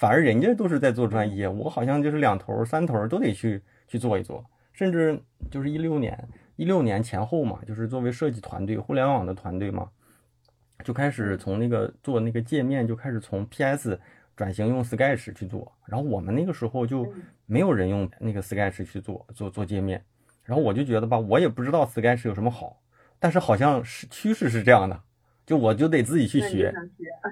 [0.00, 4.42] 反而人家都是在做专业，我好像就是两头、三头都得去去做一做。
[4.72, 9.90] 甚至就是一六年、一六年前后嘛，就是作为设计团队、互联网的团队嘛，
[10.82, 14.00] 就开始从那个做那个界面，就开始从 PS
[14.34, 15.70] 转型用 Sketch 去做。
[15.86, 17.06] 然后我们那个时候就
[17.44, 20.02] 没有人用那个 Sketch 去做做做界面。
[20.44, 22.80] 然后我就觉得吧，我也不知道 Sketch 有什么好。
[23.18, 24.98] 但是好像是趋势是这样的，
[25.44, 26.72] 就我就得自己去学。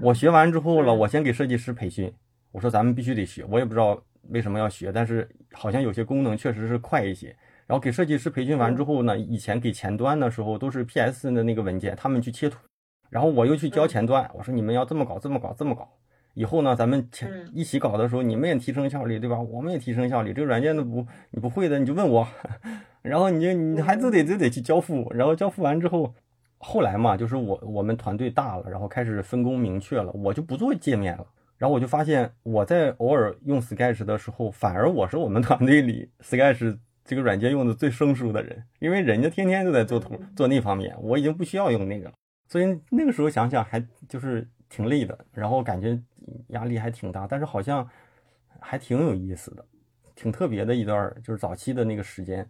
[0.03, 2.13] 我学完之后了， 我先给设计师培训。
[2.53, 7.35] 我说咱们必须得学，我也不知道为什么要学，但是好像有些功能确实是快一些。
[7.67, 12.59] 然后给设计师培训完之后呢，以前给前端的时候都是 PS 的那个文件，他们去切图，
[13.11, 15.87] 然后我又去教前端，我说你们要这么搞，这么搞，这么搞。
[16.35, 19.41] 以后呢，咱们前一起搞的时候，你们也提升效率，对吧？
[19.41, 20.33] 我们也提升效率。
[20.33, 22.27] 这个软件都不你不会的，你就问我。
[23.03, 26.15] 然后你就你还都得都得去交付，然后交付完之后，
[26.59, 31.27] 后来嘛，就是我我们团队大了，然后开始分工明确了，我就不做界面了。
[31.59, 42.15] 然后我就发现，我在偶尔用 Sketch 的时候，反而我是我们团队里 Sketch 这个软件用的最生疏的人，因为人家天天都在做图做那方面，我已经不需要用那个了。
[42.47, 46.01] 所以那个时候想想还就是挺累的，然后感觉
[46.49, 47.87] 压力还挺大，但是好像
[48.61, 49.65] 还挺有意思的，
[50.15, 52.49] 挺特别的一段，就是早期的那个时间。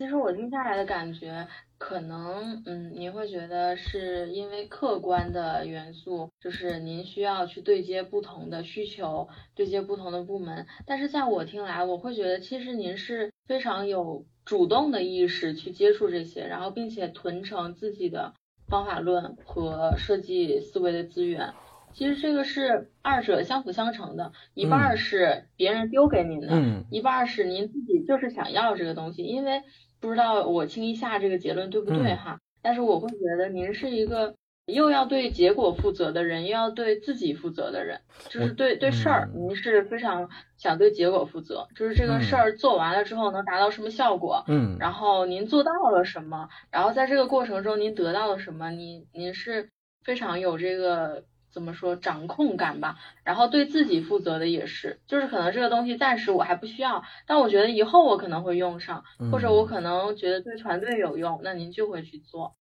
[0.00, 10.66] 其实我听下来的感觉，可能，嗯，您会觉得是因为客观的元素，就是您需要去对接不同的需求，对接不同的部门。
[10.86, 18.32] 但是在我听来，我会觉得其实您是非常有主动的意识去接触这些，然后并且囤成自己的
[18.68, 21.52] 方法论和设计思维的资源。
[21.92, 29.62] 其实这个是二者相辅相成的，一半是别人丢给您的，一半是您自己就是想要这个东西，因为。
[30.00, 32.38] 不知道我轻易下这个结论对不对哈？
[32.62, 34.34] 但是我会觉得您是一个
[34.66, 49.70] 又要对结果负责的人，又要对自己负责的人，就是对对事儿，您是非常想对结果负责，就是这个事儿做完了之后能达到什么效果，嗯，然后您做到了什么，然后在这个过程中您得到了什么，您您是
[50.04, 51.24] 非常有这个。
[51.50, 62.54] 怎么说掌控感吧，然后对自己负责的也是，就是可能这个东西暂时我还不需要，但我觉得以后我可能会用上，或者我可能觉得对团队有用，那您就会去做。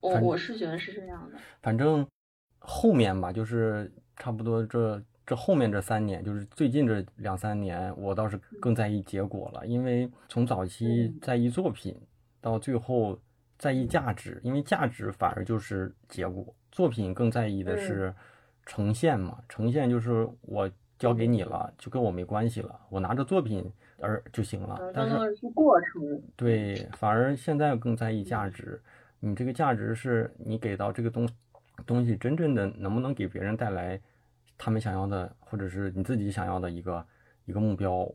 [0.00, 1.38] 我我是觉得是这样的。
[1.62, 2.06] 反正
[2.58, 11.98] 后面吧，就是差不多这这后面这三年，就是最近这两三年，我倒是更在意结果了，因为从早期在意作品，
[12.42, 13.18] 到最后
[13.56, 18.14] 在意价值，因为价值反而就是结果，作品更在意的是。
[18.66, 24.80] 呈现嘛，呈现就是我交给你了，就跟我没关系了，我拿着作品而就行了。
[24.94, 26.22] 但是是过程。
[26.36, 28.80] 对，反而现在更在意价值。
[29.20, 31.28] 你这个价值是你给到这个东
[31.86, 34.00] 东西，真正的能不能给别人带来
[34.56, 37.06] 他们想要的，或者是你自己想要的一个
[37.46, 38.06] 一个目标。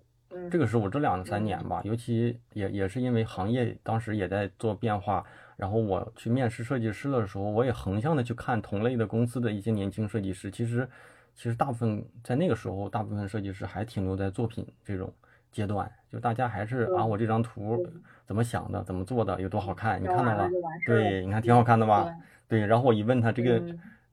[0.51, 5.25] 这个是我这两三年吧，尤其也也是因为行业当时也在做变化。
[5.59, 10.49] 然后我去面试设计师的时候，我也横向的去看同类的公司的一些年轻设计师。
[10.49, 10.89] 其实，
[11.35, 15.13] 其实大部分在那个时候，大部分设计师还停留在作品这种
[15.51, 17.85] 阶段，就大家还是啊，我这张图
[18.25, 20.49] 怎么想的，怎么做的，有多好看，你看到了？
[20.85, 22.09] 对，你看挺好看的吧？
[22.47, 22.65] 对。
[22.65, 23.61] 然后我一问他这个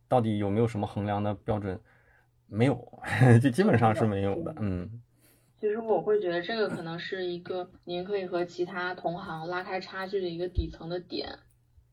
[0.08, 1.78] 到底有没有什么衡量的标准？
[2.48, 2.76] 没有，
[3.40, 4.52] 就基本上是没有的。
[4.58, 5.00] 嗯。
[5.58, 11.38] 其实我会觉得这个可能是一个您可以和其他同行拉开差距的一个底层的点，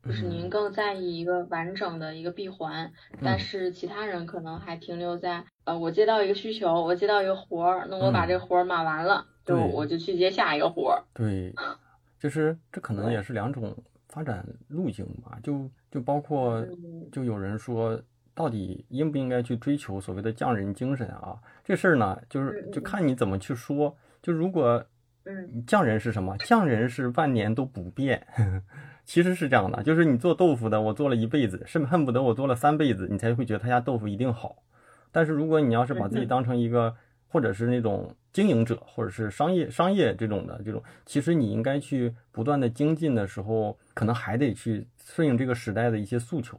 [0.04, 11.04] 就是您更在意一个完整的一个闭环，但是其他人可能还停留在呃，我接到一个需求，我接到一个活儿，那我把这活儿码完了，就我就去接下一个活儿。
[11.13, 11.54] 对，
[12.19, 13.76] 就是这可能也是两种
[14.10, 16.65] 发展路径吧，就就包括
[17.12, 18.02] 就有人说。
[18.36, 21.38] 到底应不应该去追求所谓的匠人精神啊？
[21.63, 23.96] 这事儿呢，就是就看你怎么去说。
[24.22, 24.84] 就如果，
[25.26, 26.38] 嗯，匠人是什么？
[26.39, 28.26] 匠人是万年都不变。
[29.06, 34.63] 其实是这样的，就是你做豆腐的，我做了一辈子，是恨不得我做了三辈子，你才会觉得他家豆腐一定好。
[35.12, 36.96] 但是如果你要是把自己当成一个，
[37.28, 46.58] 或者是那种经营者，或者是商业商业这种的这种，其实你应该去不断的精进的时候，可能还得去顺应这个时代的一些诉求。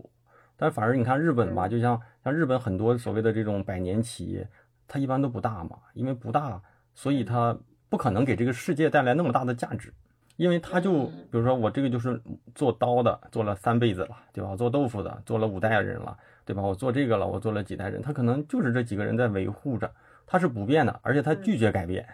[0.56, 4.48] 但反而你看日本吧，就像像日本很多所谓的这种百年企业，
[4.86, 6.60] 它一般都不大嘛，因为不大，
[6.94, 7.56] 所以它
[7.88, 9.92] 不可能给这个世界带来那么大的价值。
[10.36, 12.20] 因为他就比如说我这个就是
[12.56, 14.56] 做刀的，做了三辈子了，对吧？
[14.56, 16.60] 做豆腐的做了五代人了，对吧？
[16.60, 19.88] 我做这个了，我做了几代人，他可能就是这几个人在维护着，
[20.26, 22.04] 他是不变的，而且他拒绝改变，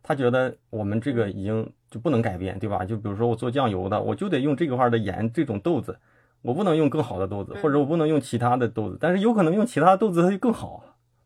[0.00, 2.84] 他觉得我们这个已经就不能改变，对吧？
[2.84, 5.98] 就比如说我做酱油的，我就得用这个块的盐，这种豆子，
[6.46, 10.82] 我不能用更好的豆子，或者我不能用其他的豆子，但是有可能用其他的豆子它就更好，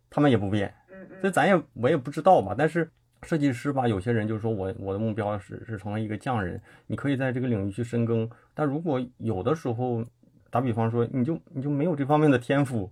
[0.09, 0.75] 他们也不变，
[1.23, 2.91] 这咱也我也不知道吧，但是。
[3.25, 8.27] 设计师吧，有些人就是说我我的目标是是成为一个匠人，你可以在这个领域去深耕。
[8.55, 10.03] 但如果有的时候，
[10.49, 12.91] 打比方说，你就你就没有这方面的天赋，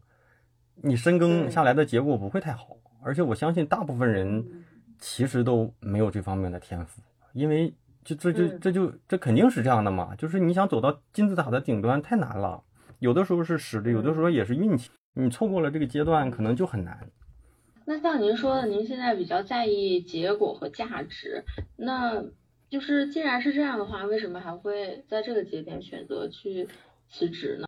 [0.82, 2.76] 你深耕下来的结果不会太好。
[3.02, 4.46] 而且我相信大部分人
[4.98, 7.00] 其实都没有这方面的天赋，
[7.32, 7.72] 因为
[8.08, 10.14] 就这就这就这肯定是这样的嘛。
[10.16, 12.64] 就是你想走到金字塔的顶端太难了，
[13.00, 14.90] 有的时候是实力，有的时候也是运气。
[15.14, 17.10] 你错过了这个阶段，可能就很难。
[17.84, 21.44] 那像您说的，您现在比较在意结果和价值，
[21.76, 22.24] 那
[22.70, 26.68] 就是既然是这样的话，为什么还会在这个节点选择去
[27.10, 27.66] 辞职呢？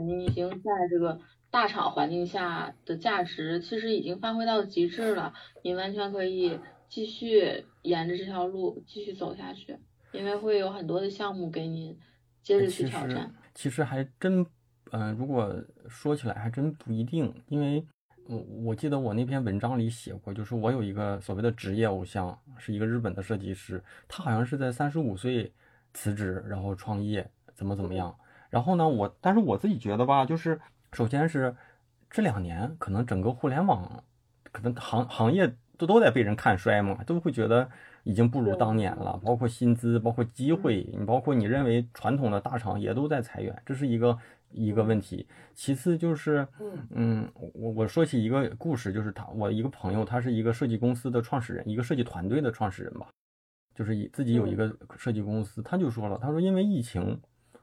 [0.00, 9.76] 您已经在这个大厂环境下的价值其实已经发挥到极致了，您完全可以继续沿着这条路继续走下去，
[10.12, 11.96] 因为会有很多的项目给您
[12.42, 13.32] 接着去挑战。
[13.54, 14.44] 其实还真，
[14.90, 15.54] 嗯，如果
[15.88, 17.86] 说起来还真不一定，因为。
[18.28, 25.52] 我我记得我那篇文章里写过，就是我有一个所谓的职业偶像，是一个日本的设计师，他好像是在三十五岁
[25.92, 28.16] 辞职，然后创业，怎么怎么样。
[28.48, 30.58] 然后呢，我但是我自己觉得吧，就是
[30.92, 31.54] 首先是
[32.08, 34.04] 这两年可能整个互联网，
[34.52, 35.52] 可能行行业
[35.86, 37.68] 都都在被人看衰嘛，都会觉得
[38.04, 44.18] 已经不如当年了，包括薪资，包括机会，你包括你认为传统的大厂也都在裁员，这是一个。
[44.54, 46.46] 一个问题，其次就是，
[46.90, 53.06] 嗯，我我说起一个故事，就是他，我一个朋友，他是一个设计公司的创始人，一个设计团队的创始人吧，
[53.74, 57.18] 就是以自己有一个设计公司，他就说了，他说因为疫情，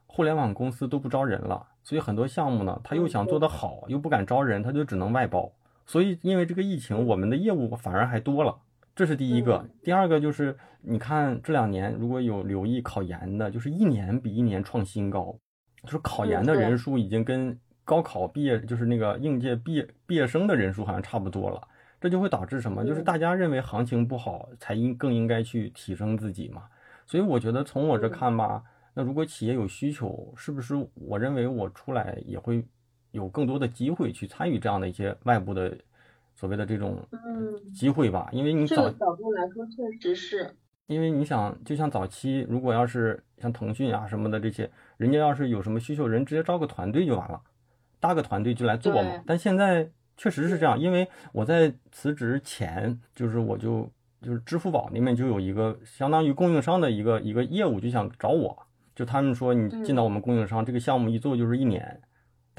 [0.07, 5.51] 互联网公司都不招人了，所以很多项目呢，他又想做得好，又不敢招人，他就只能外包，
[5.89, 8.55] 所以因为这个疫情，我们的业务反而还多了，
[8.95, 15.35] 这是第一个，第二个就是你看这两年如果有留意考研的，就是一年比一年创新高。
[15.83, 21.59] 就是考研的人数已经跟高考毕业，就是那个应届毕业毕业生的人数好像差不多了，
[21.99, 22.85] 这就会导致什么？
[22.85, 26.65] 就是大家认为行情不好，才应更应该去提升自己嘛。
[27.07, 28.61] 所以我觉得从我这看吧，
[28.93, 32.63] 那如果企业有需求，是不是我认为我出来也会
[33.11, 35.77] 有更多的机会去参与这样的一些外部的
[36.35, 36.97] 所谓的这种
[37.73, 38.29] 机会吧？
[38.31, 40.55] 因为你早角度来说，确实是。
[40.87, 44.67] 因为你想，就像早期，如果要是像腾讯啊什么的这些，
[44.97, 47.39] 人家要是有什么需求，人直接招个团队就完了，
[47.99, 49.21] 搭个团队就来做嘛。
[49.27, 53.87] 但现在确实是这样，因为我在辞职前，就是我就
[54.19, 58.57] 就是支付宝那边就有一个相当于供应商的一个一个业务，就想找我，
[58.95, 62.01] 就他们说你进到我们供应商，这个项目一做就是一年，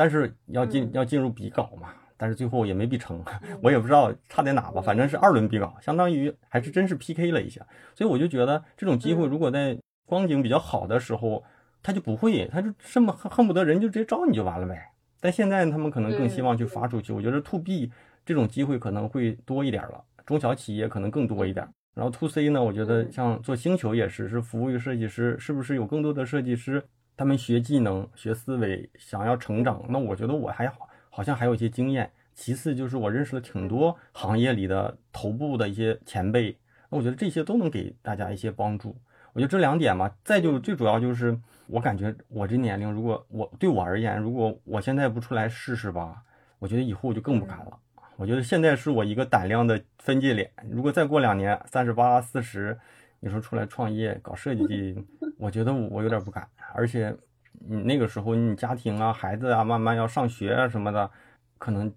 [0.00, 1.90] 但是要进要进入比稿嘛。
[2.16, 3.22] 但是最后也没比成，
[3.62, 7.60] 我也不知道差在哪吧，反正是二轮比稿，相当于还是真是 PK 了一下，
[7.94, 11.44] 所以我就觉得这种机会如果在光景比较好的时候，
[11.82, 14.90] 他就不会，他就这么恨恨不得人就直接招你就完了呗。
[15.20, 17.92] 但现在他们可能更希望去发出去，我觉得 To B
[18.24, 21.68] 这种机会可能会多一点了，中小企业可能更多一点。
[21.94, 26.82] 然后 To C 呢，我觉得像做星球也是，是服务于设计师，是不是有更多的设计师
[27.20, 29.84] 他们学技能、学思维，想要成长？
[29.90, 30.88] 那我觉得我还好。
[31.10, 32.10] 好像还有一些经验。
[32.34, 36.56] 其次就是我认识了挺多行业里的头部的一些前辈，
[36.88, 38.96] 那我觉得这些都能给大家一些帮助。
[39.34, 46.22] 我觉得这两点嘛，再就最主要就是我感觉我这年龄，如果我对我而言，如果我现在不出来试试吧，
[46.58, 47.78] 我觉得以后就更不敢了。
[48.16, 50.50] 我觉得现在是我一个胆量的分界点。
[50.70, 52.78] 如果再过两年，三十八、四十，
[53.20, 54.96] 你说出来创业搞设计，
[55.38, 56.48] 我觉得我有点不敢。
[56.74, 57.16] 而且。
[57.62, 61.10] 你那个时候，你家庭啊、孩子啊，慢慢要上学啊什么的，
[61.58, 61.92] 可能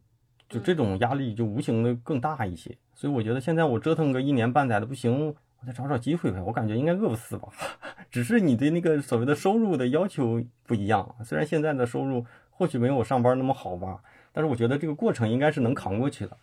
[0.49, 2.75] 就这种压力就无形的更大一些。
[2.93, 6.41] 所以我觉得现在我折腾个一年半载的不行，我再找找机会呗。
[6.41, 7.47] 我感觉应该饿不死吧，
[8.11, 11.15] 只是你对那个所谓的收入的要求不一样。
[11.23, 14.01] 虽然现在的收入或许没有我上班那么好吧，
[14.33, 16.37] 但是我觉得这个过程应该是能扛过去的。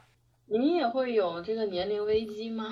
[0.46, 2.64] 您也会有这个年龄危机吗？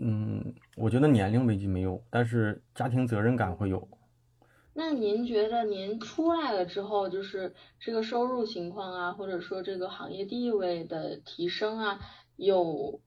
[0.00, 3.88] 嗯，我觉得年龄危机没有，但是家庭责任感会有。
[4.74, 12.00] 那您觉得您出来了之后，就是这个收入情况啊，或者说这个行业地位的提升啊，
[12.36, 13.00] 有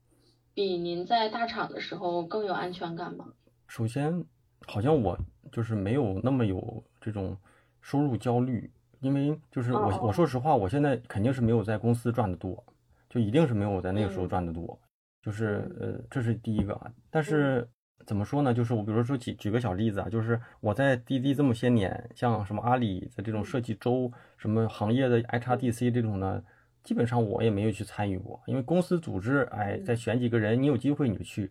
[0.54, 3.32] 比您在大厂的时候更有安全感吗？
[3.66, 4.24] 首先，
[4.66, 5.18] 好像我
[5.50, 7.36] 就是没有那么有这种
[7.80, 8.70] 收入焦虑，
[9.00, 12.62] 因为就是我我说实话，我现在肯定是没有在公司赚的多，
[13.10, 14.78] 就一定是没有我在那个时候赚的多，
[15.26, 17.68] 就是呃这是第一个啊，但是。
[18.06, 18.54] 怎么说呢？
[18.54, 26.40] 就是我，比如说举举个小例子啊，就是我在滴滴这么些年，像什么阿里的这种设计周，什么行业的 HRDC 这种呢，
[26.84, 31.50] 基本上我也没有去参与过，因为公司组织，哎，再选几个人，你有机会你就去。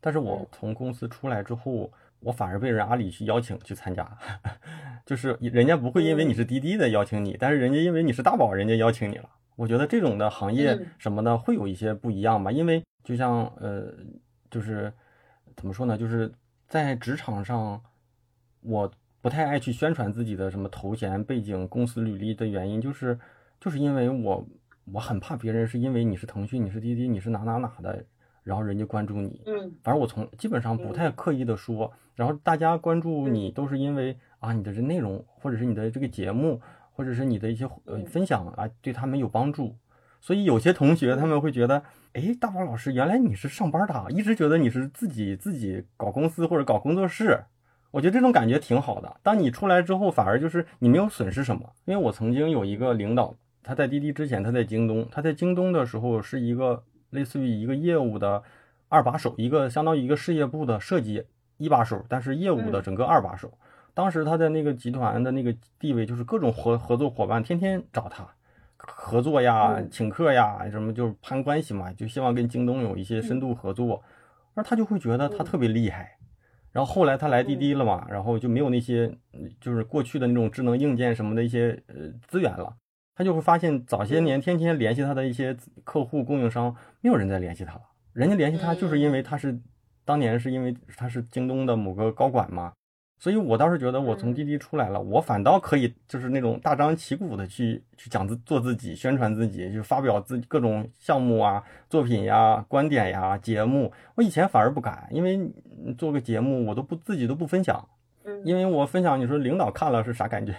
[0.00, 1.90] 但是我从公司出来之后，
[2.20, 4.08] 我反而被人阿里去邀请去参加，
[5.04, 9.28] 就是人家不会因为你是滴滴的邀请你，但是人家因为你是大宝，人家邀请你了。
[9.56, 13.94] 我觉得这种的行业什么的会有一些不一样吧，因为就像呃，
[14.50, 14.92] 就是。
[15.56, 15.98] 怎么说呢？
[15.98, 16.32] 就是
[16.68, 17.82] 在职场上，
[18.60, 18.88] 我
[19.20, 23.18] 不太爱去宣传自己的什么头衔、背景、公司履历的原因，就是
[23.58, 24.46] 就是因为我
[24.92, 28.04] 我很怕别人是因为你是腾讯、你是滴滴、你是哪哪哪的，
[28.44, 29.42] 然后人家关注你。
[29.46, 29.74] 嗯。
[29.82, 36.60] 反正我从基本上不太刻意的说，然后大家关注你都是因为啊你的这内容，或者是你的这个节目，
[36.92, 39.74] 或者是你的一些呃分享啊，对他们有帮助。
[40.20, 41.82] 所以有些同学他们会觉得。
[42.18, 47.44] 哎，大宝老师，原来你是上班的，一直觉得你是自己自己搞公司或者搞工作室，
[47.92, 49.20] 我觉得这种感觉挺好的。
[49.22, 51.70] 当你出来之后，反而就是你没有损失什么。
[51.84, 58.42] 因为我曾经有一个领导，他在滴滴之前，他在京东，他在京东的时候是一个类似于一个业务的
[58.88, 61.22] 二把手，一个相当于一个事业部的设计
[61.56, 63.52] 一把手，但是业务的整个二把手。
[63.94, 68.26] 当时他在那个集团的那个地位，就是各种合合作伙伴天天找他。
[68.90, 74.02] 合作呀，请客呀，什么就是攀关系嘛，就希望跟京东有一些深度合作，
[74.54, 76.16] 而他就会觉得他特别厉害。
[76.70, 79.12] 然后后来他来滴滴了嘛，然后就没有那些
[79.60, 82.76] 就是过去的那种智能硬件什么的一些呃资源了，
[83.14, 87.82] 他就会发现早些年天天联系他的一些客户供应商，没有人再联系他了。
[88.12, 89.58] 人家联系他就是因为他是
[90.04, 92.72] 当年是因为他是京东的某个高管嘛。
[93.20, 101.60] 所以，我倒是觉得，我从滴滴出来了，我反倒可以，就是那种大张旗鼓的去去讲自做自己，宣传自己，就发表自己各种项目啊、
[101.90, 103.92] 作品呀、观点呀、节目。
[104.14, 105.50] 我以前反而不敢，因为
[105.98, 107.88] 做个节目，我都不自己都不分享，
[108.44, 110.54] 因为我分享，你说领导看了是啥感觉？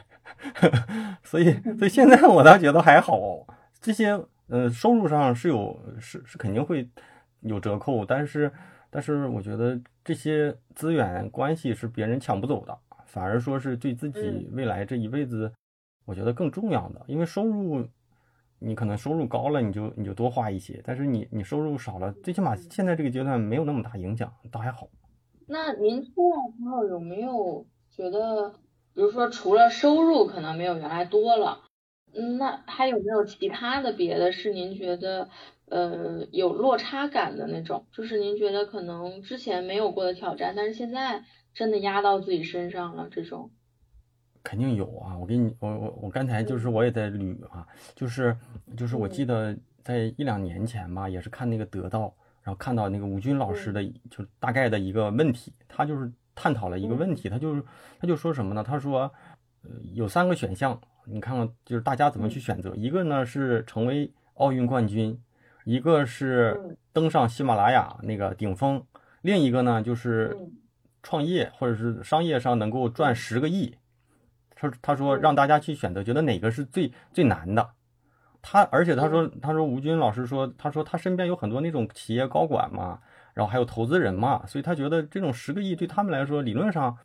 [1.23, 3.47] 所以，所以现在我倒觉得还好，
[3.79, 6.89] 这些，呃，收入上是有，是是肯定会
[7.39, 8.51] 有折扣，但是。
[8.91, 15.53] 但是我觉得这些资源关系是别人抢不走的，反而说是对自己未来这一辈子，
[16.05, 17.01] 我觉得更重要的。
[17.07, 17.87] 因为收入，
[18.57, 24.87] 你可能收入高了，你就你就多花一些；但是你你收入少了，最起码现在这个阶段没有那么大影响，倒还好。
[25.47, 28.49] 那您出来之后有没有觉得，
[28.95, 31.59] 比如说除了收入可能没有原来多了，
[32.15, 35.29] 嗯，那还有没有其他的别的是您觉得？
[35.69, 43.51] 呃，有落差感的那种，就是您觉得可能之前没有过的挑战，但是现在真的压到自己身上了，这种
[44.41, 45.17] 肯定有啊！
[45.17, 48.35] 我给你，我我我刚才就是我也在捋啊，就是
[48.75, 57.63] 就是我记得在一两年前吧，也是看那个得到，然后看到那个吴军老师的，就大概的一个问题，他就是探讨了一个问题，他就是
[57.99, 58.63] 他就说什么呢？
[58.63, 59.01] 他说，
[59.63, 65.19] 呃，有三个选项，你看看就是大家怎么去选择，一个呢是成为奥运冠军。
[65.69, 68.83] 一个是登上喜马拉雅那个顶峰，
[69.21, 70.35] 另一个呢就是
[71.03, 73.75] 创业或者是商业上能够赚十个亿。
[74.55, 77.69] 他他说让大家去选择，觉得哪个是最最难的。
[78.41, 82.99] 他而且他说他说吴军老师说他说他身边有很多那种企业高管嘛，
[83.35, 86.97] 然后还有投资人嘛，所以他觉得这种十个亿对他们来说理论上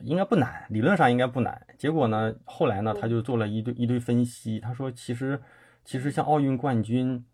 [0.00, 1.64] 应该不难，理论上应该不难。
[1.76, 5.40] 结果呢后来呢他就做了一堆一堆分析，他说其实
[5.84, 7.24] 其实像奥运冠军。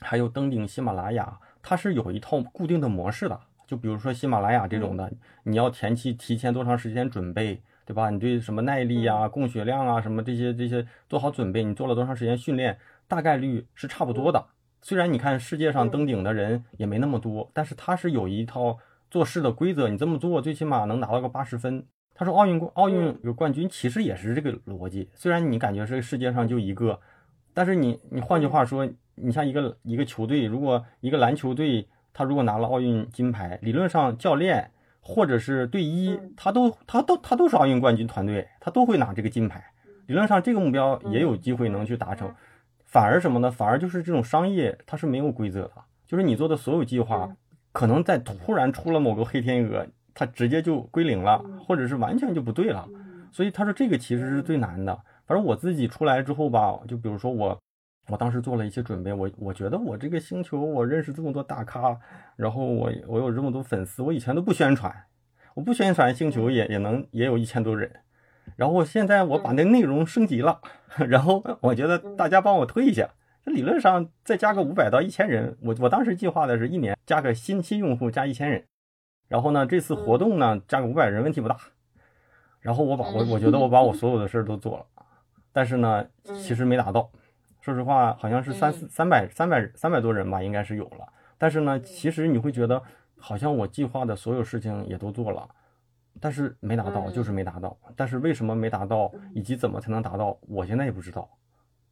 [0.00, 3.38] 还有登顶喜马拉雅，它是有一套固定的模式的。
[3.66, 5.12] 就比如说喜马拉雅这种的，
[5.44, 8.10] 你要前期提前多长时间准备，对吧？
[8.10, 12.76] 你对什么耐力啊、供血量啊什么这些这些做好准备，你做了多长时间训练，
[13.06, 14.44] 大概率是差不多的。
[14.82, 18.76] 虽然你看世界上登顶的人也没那么多，但是它是有一套
[19.08, 21.86] 做事的规则，你这么做最起码能拿到个八十分。
[22.12, 26.98] 他说奥运奥运有冠军其实也是这个逻辑，虽然你感觉是世界上就一个，
[27.54, 28.88] 但是你你换句话说。
[29.22, 39.64] 你像一个一个球队，如果一个篮球队他如果拿了奥运金牌，理论上教练或者是队医，他都他都他都是奥运冠军团队，他都会拿这个金牌。
[40.06, 42.34] 理论上这个目标也有机会能去达成。
[42.84, 43.50] 反而什么呢？
[43.50, 45.72] 反而就是这种商业它是没有规则的，
[46.06, 47.30] 就是你做的所有计划，
[47.72, 52.88] 可能在突然出了某个黑天鹅，它直接就归零了，或者是完全就不对了。
[53.30, 55.00] 所以他说这个其实是最难的。
[55.24, 57.56] 反正我自己出来之后吧，就比如说我。
[58.10, 61.98] 我当时做了一些准备，我我觉得我这个星球，我认识这么多大咖，
[62.36, 64.92] 然后我我有这么多粉丝，我以前都不宣传，
[65.54, 68.00] 我不宣传星球也也能也有一千多人，
[68.56, 70.60] 然后现在我把那内容升级了，
[71.08, 73.08] 然后我觉得大家帮我推一下，
[73.44, 78.64] 这理论上再加个五百到一千人，我我当时计划的是一年加个新新用户加一千人，
[79.28, 81.56] 然后呢这次活动呢加个五百人问题不大，
[82.60, 84.86] 然后我把我我觉得我把我所有的事儿都做了，
[85.52, 87.10] 但是呢其实没达到，
[87.60, 91.06] 说实话好像是三四三百三百三百多人吧，应该是有了，
[91.38, 92.82] 但是呢其实你会觉得
[93.18, 95.48] 好像我计划的所有事情也都做了。
[96.18, 97.74] 但是没达到，就是没达到。
[97.96, 101.26] 但是为什么没达到，以及怎么才能达到，我现在也不知道。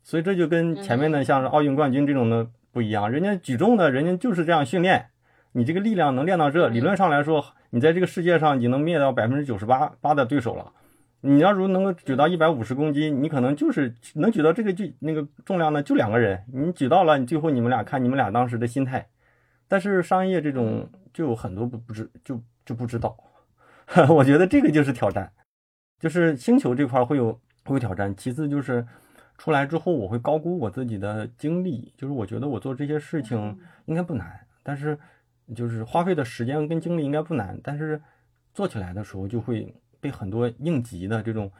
[0.02, 5.06] 所以这就跟前面的像是奥运冠军这种的不一样，人家举重的人家就是这样训练，
[5.52, 10.72] 你这个力量能练到这，理论上来说，你在这个世界上你能灭掉百分之九十八八的对手了。
[11.20, 19.08] 你要如能够举到一百五十公斤，你可能就是能举到这个就那个重量呢就两个人，你举到了，你最后你们俩看你们俩当时的心态。
[19.66, 23.16] 但是商业这种就有很多不不知就就不知道。
[24.08, 25.32] 我觉得这个就是挑战，
[25.98, 27.32] 就是星球这块会有
[27.64, 28.14] 会有挑战。
[28.16, 28.86] 其次就是
[29.36, 34.98] 出来之后，我会高估我自己的精力，就是我觉得我做这些事情应该不难，但是
[35.56, 38.00] 就是花费的时间跟精力应该不难，但是
[38.54, 41.50] 做起来的时候就会被很多应急的这种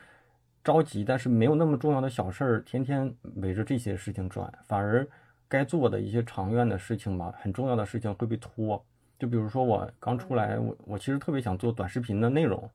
[0.62, 5.06] 着急，但是没有那么重要的小事儿天天围着这些事情转，反而
[5.48, 8.84] 该做的一些长远的事情吧，很重要的事情会被拖。
[9.18, 12.70] 就比如说我刚出来，我我其实特别想做短视频的内容，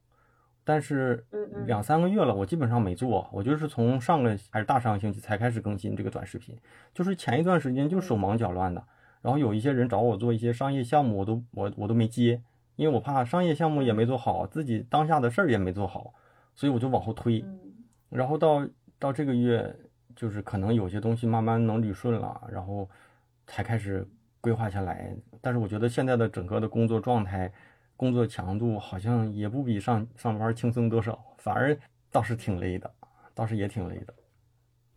[0.65, 1.23] 但是
[1.65, 3.29] 两三个月了，我基本上没做。
[3.31, 6.57] 我就是从上个还是大上个星期才开始更新这个短视频，
[6.93, 8.83] 就是前一段时间就手忙脚乱的。
[9.21, 12.41] 然后有一些人找我做一些商业项目，我都我我都没接，
[12.75, 16.13] 因为我怕商业项目也没做好，自己当下的事儿也没做好，
[16.55, 17.43] 所以我就往后推。
[18.09, 18.67] 然后到
[18.99, 19.75] 到这个月，
[20.15, 22.89] 就是可能有些东西慢慢能捋顺了，然后
[23.47, 24.07] 才开始。
[24.43, 27.49] 规划下来，但是我觉得现在的整个的工作状态、
[27.95, 31.73] 工作强度好像也不比上上班轻松多少，反而
[32.11, 32.91] 倒是挺累的，
[33.33, 34.13] 倒是也挺累的。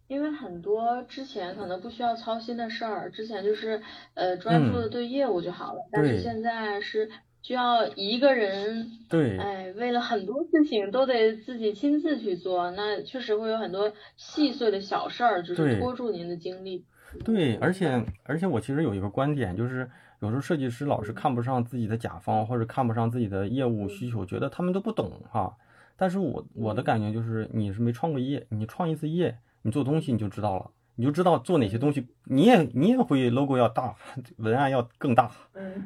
[0.08, 3.80] 因为很多之前可能不需要操心的事儿，之前就是
[4.14, 7.08] 呃专注的对业务就好了，但是现在是
[7.46, 16.84] 需要一个人，对，哎，为了很多事情都得自己亲自去做，那确实会有很多细碎的小事儿，就是拖住您的精力。
[17.24, 19.88] 对，而且而且我其实有一个观点，就是
[20.20, 25.56] 有时候设计师老是看不上自己的甲方，或者看不上自己的业务需求，觉得他们都不懂哈。
[25.96, 30.72] 但是我我的感觉就是，你是没创过业，你创一次业，你做东西你就知道了。
[30.98, 33.94] 你就知道做哪些东西，你也你也会 logo 要大，
[34.38, 35.30] 文案要更大，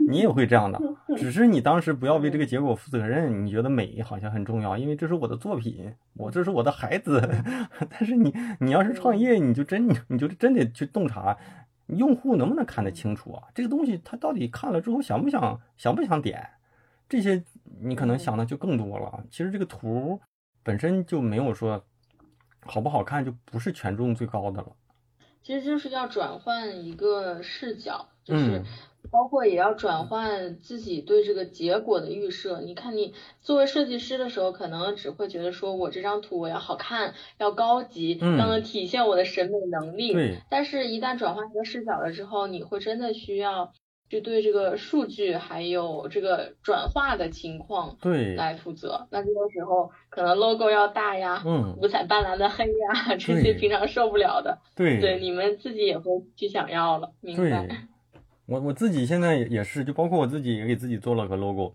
[0.09, 0.81] 你也会这样的，
[1.19, 3.45] 只是你当时不要为这个结果负责任。
[3.45, 7.21] 你觉得美好像很重要，因为这是我的作品，我这是我的孩子。
[7.91, 11.37] 但是你你要是创业，你就真你就真得去洞察
[11.89, 13.43] 用户能不能看得清楚啊？
[13.53, 16.49] 这个东西他到底看了之后想不想想不想点？
[17.09, 17.43] 这些
[17.81, 19.25] 你可能想的就更多了。
[19.29, 20.21] 其实这个图
[20.63, 21.85] 本身就没有说
[22.61, 24.69] 好不好看，就不是权重最高的了。
[25.43, 28.63] 其实就是要转换一个视角，就是
[29.11, 32.61] 包括也要转换自己对这个结果的预设。
[32.61, 40.13] 你看，你作为设计师的时候，可能只会觉得说我这张图我要好看，要高级，要能体现我的审美能力。
[40.13, 40.39] 对。
[40.51, 43.73] 但是，一旦转换一个视角了之后，你会真的需要。
[44.11, 48.35] 就对这个数据还有这个转化的情况对。
[48.35, 55.01] 来负责，那这个时候可能 logo 要大呀，嗯，五彩斑斓的黑呀，这些平常受不了的，对。
[55.01, 57.87] 对，你们自己也会去想要了，明白？
[58.47, 61.73] 我我自己现在也是，就包括我自己也给自己做了个 logo，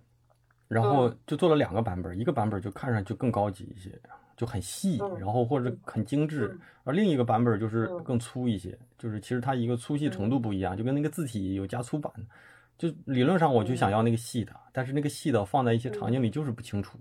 [0.68, 3.90] 然后就做了两个版本，一个版本就看上去更高级一些。
[4.36, 12.12] 就很细，然后或者很精致，而另一个版本就是更粗一些，就是其实它一个粗细程度不一样，就跟那个字体有加粗版，
[12.78, 17.00] 就理论上我就想要那个细的，但是那个细的放在一些场景里就是不清楚，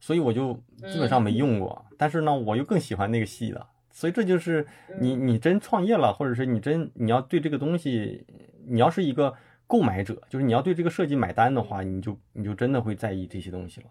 [0.00, 0.52] 所以我就
[0.86, 1.84] 基本上没用过。
[1.96, 4.66] 但是呢，我又更喜欢那个细的，所以这就是
[5.00, 8.26] 你你真创业了，或者是你真你要对这个东西，
[8.66, 9.32] 你要是一个
[9.66, 13.86] 购买者，就是你要对这个设计买单的话，你就你就真的会在意这些东西了。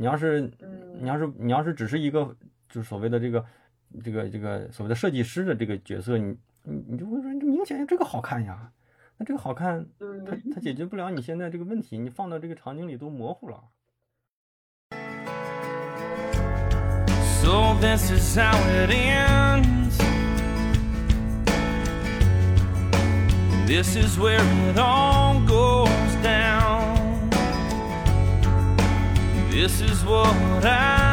[0.00, 0.50] 你要是，
[0.98, 2.34] 你要是，你要是只是一个，
[2.70, 3.44] 就是所谓的这个，
[4.02, 8.72] 这个，这个所谓的设计师的这个角色，你，你，你就会说，这明显这个好看呀，
[9.18, 9.84] 那这个好看，
[10.24, 13.62] 它 它解决不了你现在这个问题，你放到这个场景里都模糊了。
[23.66, 24.18] This is
[29.60, 31.09] This is what I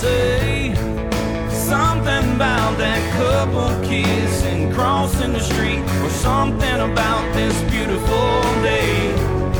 [0.00, 0.74] say
[1.48, 8.28] something about that couple kissing, crossing the street, or something about this beautiful
[8.60, 9.10] day.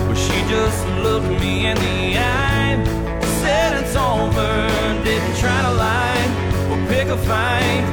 [0.06, 2.76] But she just looked me in the eye,
[3.40, 4.50] said it's over,
[5.04, 6.24] didn't try to lie
[6.70, 7.84] or pick a fight.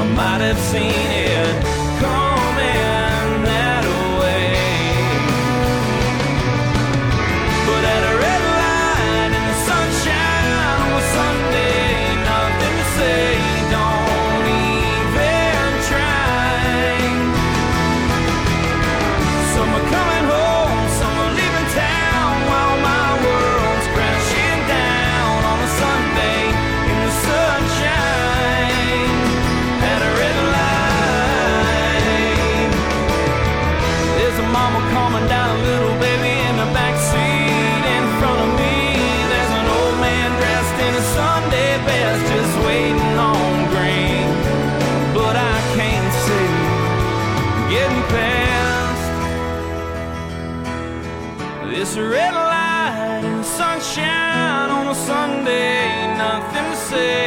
[0.00, 1.71] I might have seen it
[41.86, 44.28] best, just waiting on green.
[45.14, 46.50] But I can't see
[47.72, 49.04] getting past
[51.70, 56.16] this red light and sunshine on a Sunday.
[56.16, 57.21] Nothing to say.